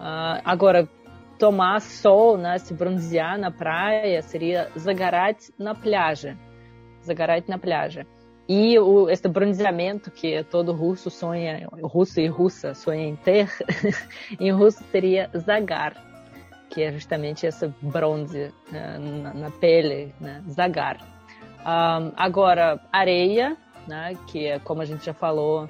[0.00, 0.88] Uh, agora,
[1.38, 2.58] tomar sol, né?
[2.58, 6.36] Se bronzear na praia seria загорать na pляже
[7.06, 8.06] загорать na pляже.
[8.48, 13.50] E o, esse bronzeamento que todo russo sonha, russo e russa sonha em ter,
[14.38, 15.94] em russo seria zagar,
[16.70, 20.98] que é justamente esse bronze né, na, na, pele, né, zagar.
[21.60, 23.56] Um, agora, areia,
[23.88, 25.68] né, que é como a gente já falou,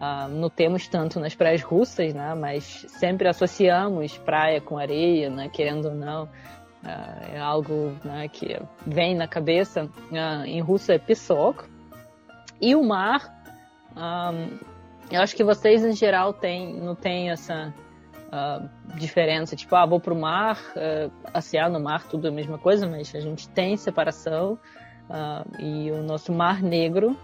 [0.00, 5.48] uh, não temos tanto nas praias russas, né, mas sempre associamos praia com areia, né,
[5.48, 6.24] querendo ou não.
[6.24, 9.84] Uh, é algo né, que vem na cabeça.
[9.84, 11.64] Uh, em russo é pisok.
[12.60, 13.34] E o mar,
[13.96, 14.58] um,
[15.10, 17.72] eu acho que vocês em geral tem, não tem essa
[18.96, 19.56] diferença.
[19.56, 23.20] Tipo, ah, vou pro mar, uh, no mar, tudo é a mesma coisa, mas a
[23.20, 24.58] gente tem separação.
[25.58, 27.16] e o nosso mar negro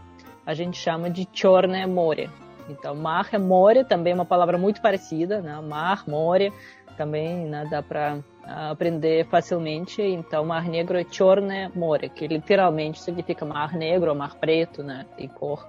[0.46, 2.28] a gente chama de Chorne More.
[2.68, 5.60] Então, mar é more, também uma palavra muito parecida, né?
[5.60, 6.52] Mar, more,
[6.96, 10.02] também né, dá para aprender facilmente.
[10.02, 15.06] Então, Mar Negro é Chorne More, que literalmente significa Mar Negro Mar Preto, né?
[15.16, 15.66] Tem cor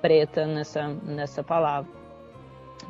[0.00, 1.90] preta nessa, nessa palavra.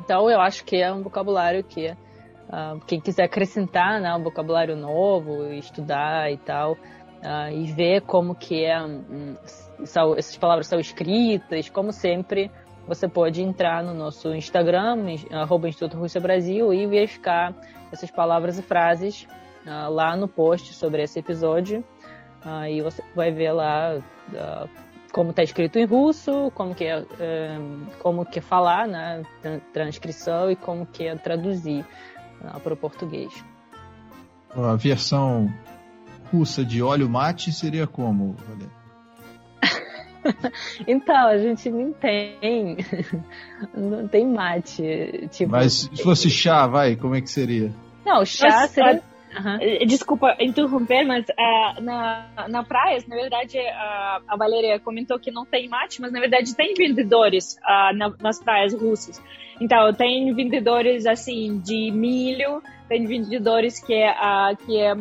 [0.03, 4.75] Então, eu acho que é um vocabulário que uh, quem quiser acrescentar né, um vocabulário
[4.75, 9.35] novo, estudar e tal, uh, e ver como que é, um,
[9.83, 12.51] são, essas palavras são escritas, como sempre,
[12.89, 14.97] você pode entrar no nosso Instagram,
[15.31, 17.53] arroba Instituto Rússia Brasil, e verificar
[17.91, 19.27] essas palavras e frases
[19.63, 21.83] uh, lá no post sobre esse episódio.
[22.43, 24.69] Uh, você vai ver lá uh,
[25.13, 27.05] como está escrito em russo, como que é,
[27.99, 29.23] como que é falar, né,
[29.73, 31.83] transcrição e como que é traduzir
[32.63, 33.43] para o português.
[34.55, 35.51] A versão
[36.31, 38.78] russa de óleo mate seria como, Valéria?
[40.87, 42.77] então, a gente não tem.
[43.75, 45.27] Não tem mate.
[45.31, 47.73] Tipo, Mas se fosse chá, vai, como é que seria?
[48.05, 49.03] Não, chá seria.
[49.37, 49.85] Uhum.
[49.85, 55.45] Desculpa interromper, mas uh, na, na praia, na verdade, uh, a Valéria comentou que não
[55.45, 59.21] tem mate, mas na verdade tem vendedores uh, na, nas praias russas.
[59.61, 64.15] Então, tem vendedores assim de milho, tem vendedores que, é,
[64.65, 64.95] que é,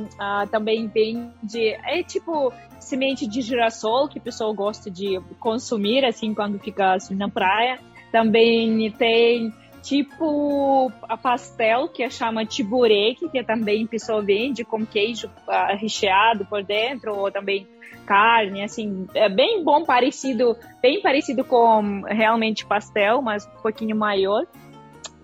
[0.51, 1.69] também vende.
[1.85, 7.15] É tipo semente de girassol que o pessoal gosta de consumir assim quando fica assim,
[7.15, 7.79] na praia.
[8.11, 9.53] Também tem
[9.83, 16.45] tipo a pastel que é chama tiburek, que também pessoa vende com queijo uh, recheado
[16.45, 17.67] por dentro ou também
[18.07, 24.47] carne, assim, é bem bom, parecido, bem parecido com realmente pastel, mas um pouquinho maior.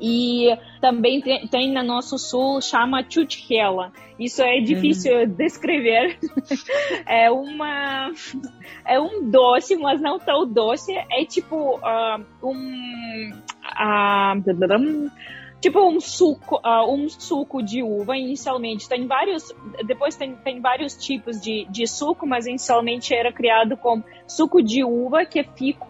[0.01, 0.49] E
[0.81, 3.93] também tem, tem no nosso sul, chama chuchela.
[4.19, 5.27] Isso é difícil uhum.
[5.27, 6.19] descrever.
[7.07, 8.11] é uma
[8.85, 10.93] é um doce, mas não tão doce.
[10.93, 13.33] É tipo uh, um
[13.65, 15.11] uh,
[15.61, 18.87] tipo um suco, uh, um suco de uva inicialmente.
[18.89, 19.55] Tem vários,
[19.87, 24.85] depois tem, tem vários tipos de, de suco, mas inicialmente era criado com suco de
[24.85, 25.85] uva que fica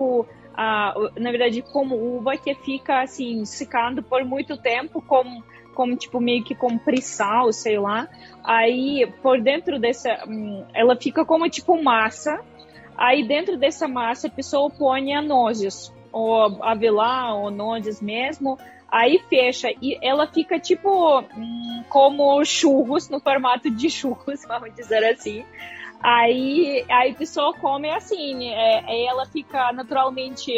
[0.56, 5.42] na verdade, como uva que fica assim, secando por muito tempo, como,
[5.74, 8.08] como tipo meio que com prissal, sei lá.
[8.42, 12.40] Aí por dentro dessa, hum, ela fica como tipo massa.
[12.96, 18.56] Aí dentro dessa massa a pessoa põe nozes, ou avelã, ou nozes mesmo.
[18.88, 25.04] Aí fecha e ela fica tipo hum, como churros, no formato de churros, vamos dizer
[25.04, 25.44] assim.
[26.04, 30.52] Aí, aí a pessoa come assim, é, ela fica naturalmente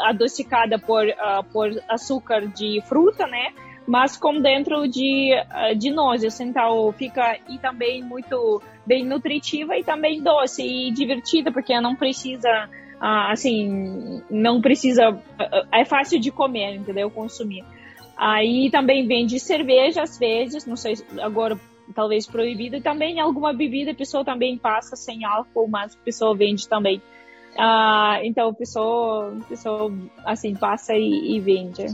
[0.00, 1.06] adocicada por,
[1.52, 3.52] por açúcar de fruta, né?
[3.86, 5.30] Mas com dentro de,
[5.78, 11.80] de nozes, então fica e também muito bem nutritiva e também doce e divertida, porque
[11.80, 12.68] não precisa,
[13.00, 15.16] assim, não precisa,
[15.72, 17.08] é fácil de comer, entendeu?
[17.12, 17.64] Consumir.
[18.16, 21.56] Aí também vende cerveja às vezes, não sei agora
[21.94, 22.76] talvez proibido.
[22.76, 27.00] E também alguma bebida a pessoa também passa sem álcool, mas a pessoa vende também.
[27.58, 29.92] Ah, então a pessoa, a pessoa
[30.24, 31.86] assim passa e, e vende.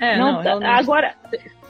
[0.00, 1.14] É, não, não, não, agora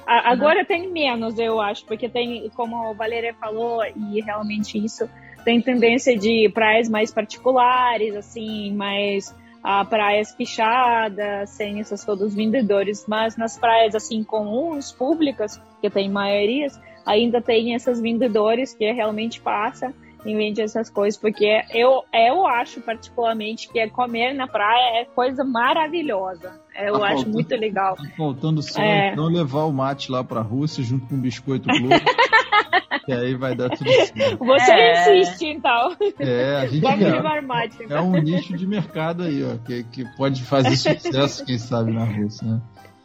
[0.07, 0.65] agora uhum.
[0.65, 5.09] tem menos, eu acho, porque tem, como a Valéria falou, e realmente isso
[5.45, 13.05] tem tendência de praias mais particulares, assim, mais ah, praias fechadas, sem essas todos vendedores,
[13.07, 19.41] mas nas praias assim comuns, públicas, que tem maiorias, ainda tem essas vendedores que realmente
[19.41, 19.95] passa
[20.25, 25.05] e vende essas coisas, porque eu, eu acho particularmente que é comer na praia é
[25.05, 26.59] coisa maravilhosa.
[26.75, 27.97] Eu tá acho faltando, muito legal.
[27.97, 29.13] Tá faltando só é...
[29.13, 31.95] então levar o mate lá para a Rússia junto com o biscoito Globo.
[33.07, 34.45] e aí vai dar tudo certo.
[34.45, 35.21] Você é...
[35.21, 35.97] insiste, então.
[36.19, 37.77] É, a gente Vamos é, levar mate.
[37.89, 42.05] É um nicho de mercado aí, ó, que, que pode fazer sucesso, quem sabe, na
[42.05, 42.61] Rússia, né?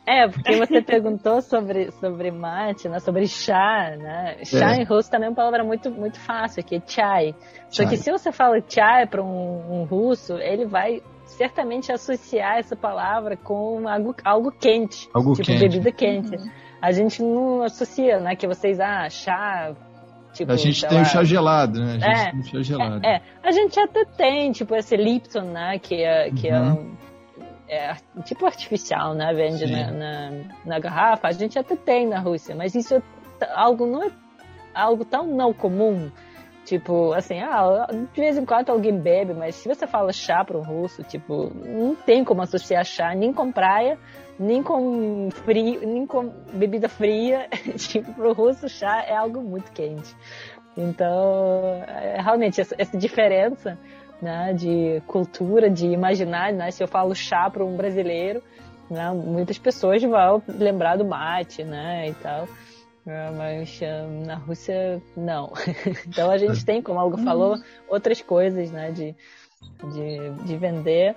[0.10, 3.00] É, porque você perguntou sobre, sobre mate, né?
[3.00, 4.38] Sobre chá, né?
[4.44, 4.82] Chá é.
[4.82, 7.36] em russo também é uma palavra muito, muito fácil, que é chai.
[7.70, 12.76] Só que se você fala chai para um, um, russo, ele vai certamente associar essa
[12.76, 15.08] palavra com algo, algo quente.
[15.14, 15.60] Algo tipo quente.
[15.60, 16.36] bebida quente.
[16.36, 16.50] Uhum.
[16.82, 18.36] A gente não associa, né?
[18.36, 19.76] Que vocês, ah, chá,
[20.34, 22.00] Tipo, a gente tem lá, o chá gelado, né?
[22.02, 23.06] A gente é, tem o chá gelado.
[23.06, 25.78] É, é, a gente até tem, tipo, esse Lipton, né?
[25.78, 26.68] Que é, que é uhum.
[26.68, 26.98] é um
[27.70, 29.32] é, tipo artificial, né?
[29.34, 30.32] Vende na, na,
[30.66, 31.28] na, garrafa.
[31.28, 33.02] A gente até tem na Rússia, mas isso é
[33.54, 34.12] algo não é
[34.74, 36.12] algo tão não comum.
[36.66, 40.58] Tipo, assim, ah, de vez em quando alguém bebe, mas se você fala chá para
[40.58, 43.98] um russo, tipo, não tem como associar chá nem com praia,
[44.38, 47.48] nem com frio, nem com bebida fria.
[47.78, 50.16] tipo, para o russo, chá é algo muito quente.
[50.78, 53.78] Então, é, realmente, essa, essa diferença
[54.22, 58.42] né, de cultura, de imaginar, né, se eu falo chá para um brasileiro,
[58.90, 62.48] né, muitas pessoas vão lembrar do mate, né, e tal.
[63.08, 65.54] É, mas uh, na Rússia, não.
[66.08, 67.58] então a gente tem, como algo falou,
[67.88, 69.16] outras coisas, né, de,
[69.94, 71.16] de, de vender,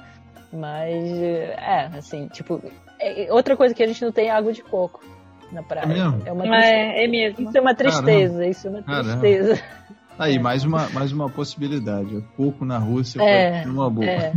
[0.52, 2.62] mas é, assim, tipo,
[3.00, 5.04] é, outra coisa que a gente não tem é água de coco
[5.50, 5.86] na praia.
[6.24, 6.66] É, é uma tristeza.
[6.66, 7.48] É, é mesmo.
[7.48, 8.46] Isso é uma tristeza, Caramba.
[8.46, 9.56] isso é uma tristeza.
[9.56, 9.81] Caramba.
[10.18, 12.22] Aí, mais uma, mais uma possibilidade.
[12.36, 14.06] Pouco na Rússia é, uma boa.
[14.06, 14.32] É.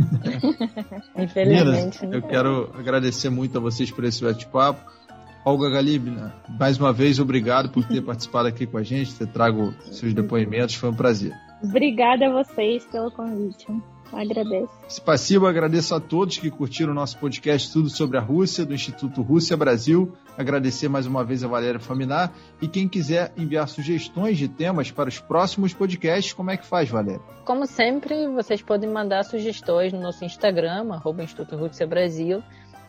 [1.16, 2.00] Infelizmente.
[2.10, 4.80] eu quero agradecer muito a vocês por esse bate-papo.
[5.44, 9.72] Olga Galibna, mais uma vez, obrigado por ter participado aqui com a gente, ter trago
[9.92, 11.32] seus depoimentos, foi um prazer.
[11.62, 13.66] Obrigada a vocês pelo convite.
[14.12, 14.72] Agradeço.
[14.88, 19.22] Spassiba, agradeço a todos que curtiram o nosso podcast Tudo sobre a Rússia, do Instituto
[19.22, 20.12] Rússia Brasil.
[20.38, 22.32] Agradecer mais uma vez a Valéria Faminar.
[22.60, 26.88] E quem quiser enviar sugestões de temas para os próximos podcasts, como é que faz,
[26.88, 27.20] Valéria?
[27.44, 32.42] Como sempre, vocês podem mandar sugestões no nosso Instagram, arroba Instituto Rússia Brasil.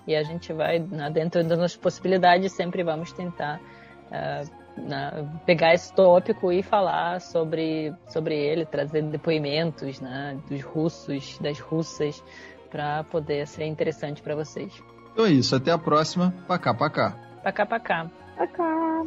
[0.05, 3.59] E a gente vai, né, dentro das nossas possibilidades, sempre vamos tentar.
[4.07, 11.37] Uh, né, pegar esse tópico e falar sobre, sobre ele, trazer depoimentos né, dos russos,
[11.39, 12.23] das russas,
[12.69, 14.73] para poder ser interessante para vocês.
[15.13, 16.33] Então é isso, até a próxima.
[16.47, 17.17] Pacá, pacá.
[17.43, 18.11] Pacá, pacá.
[18.37, 19.03] Pacá.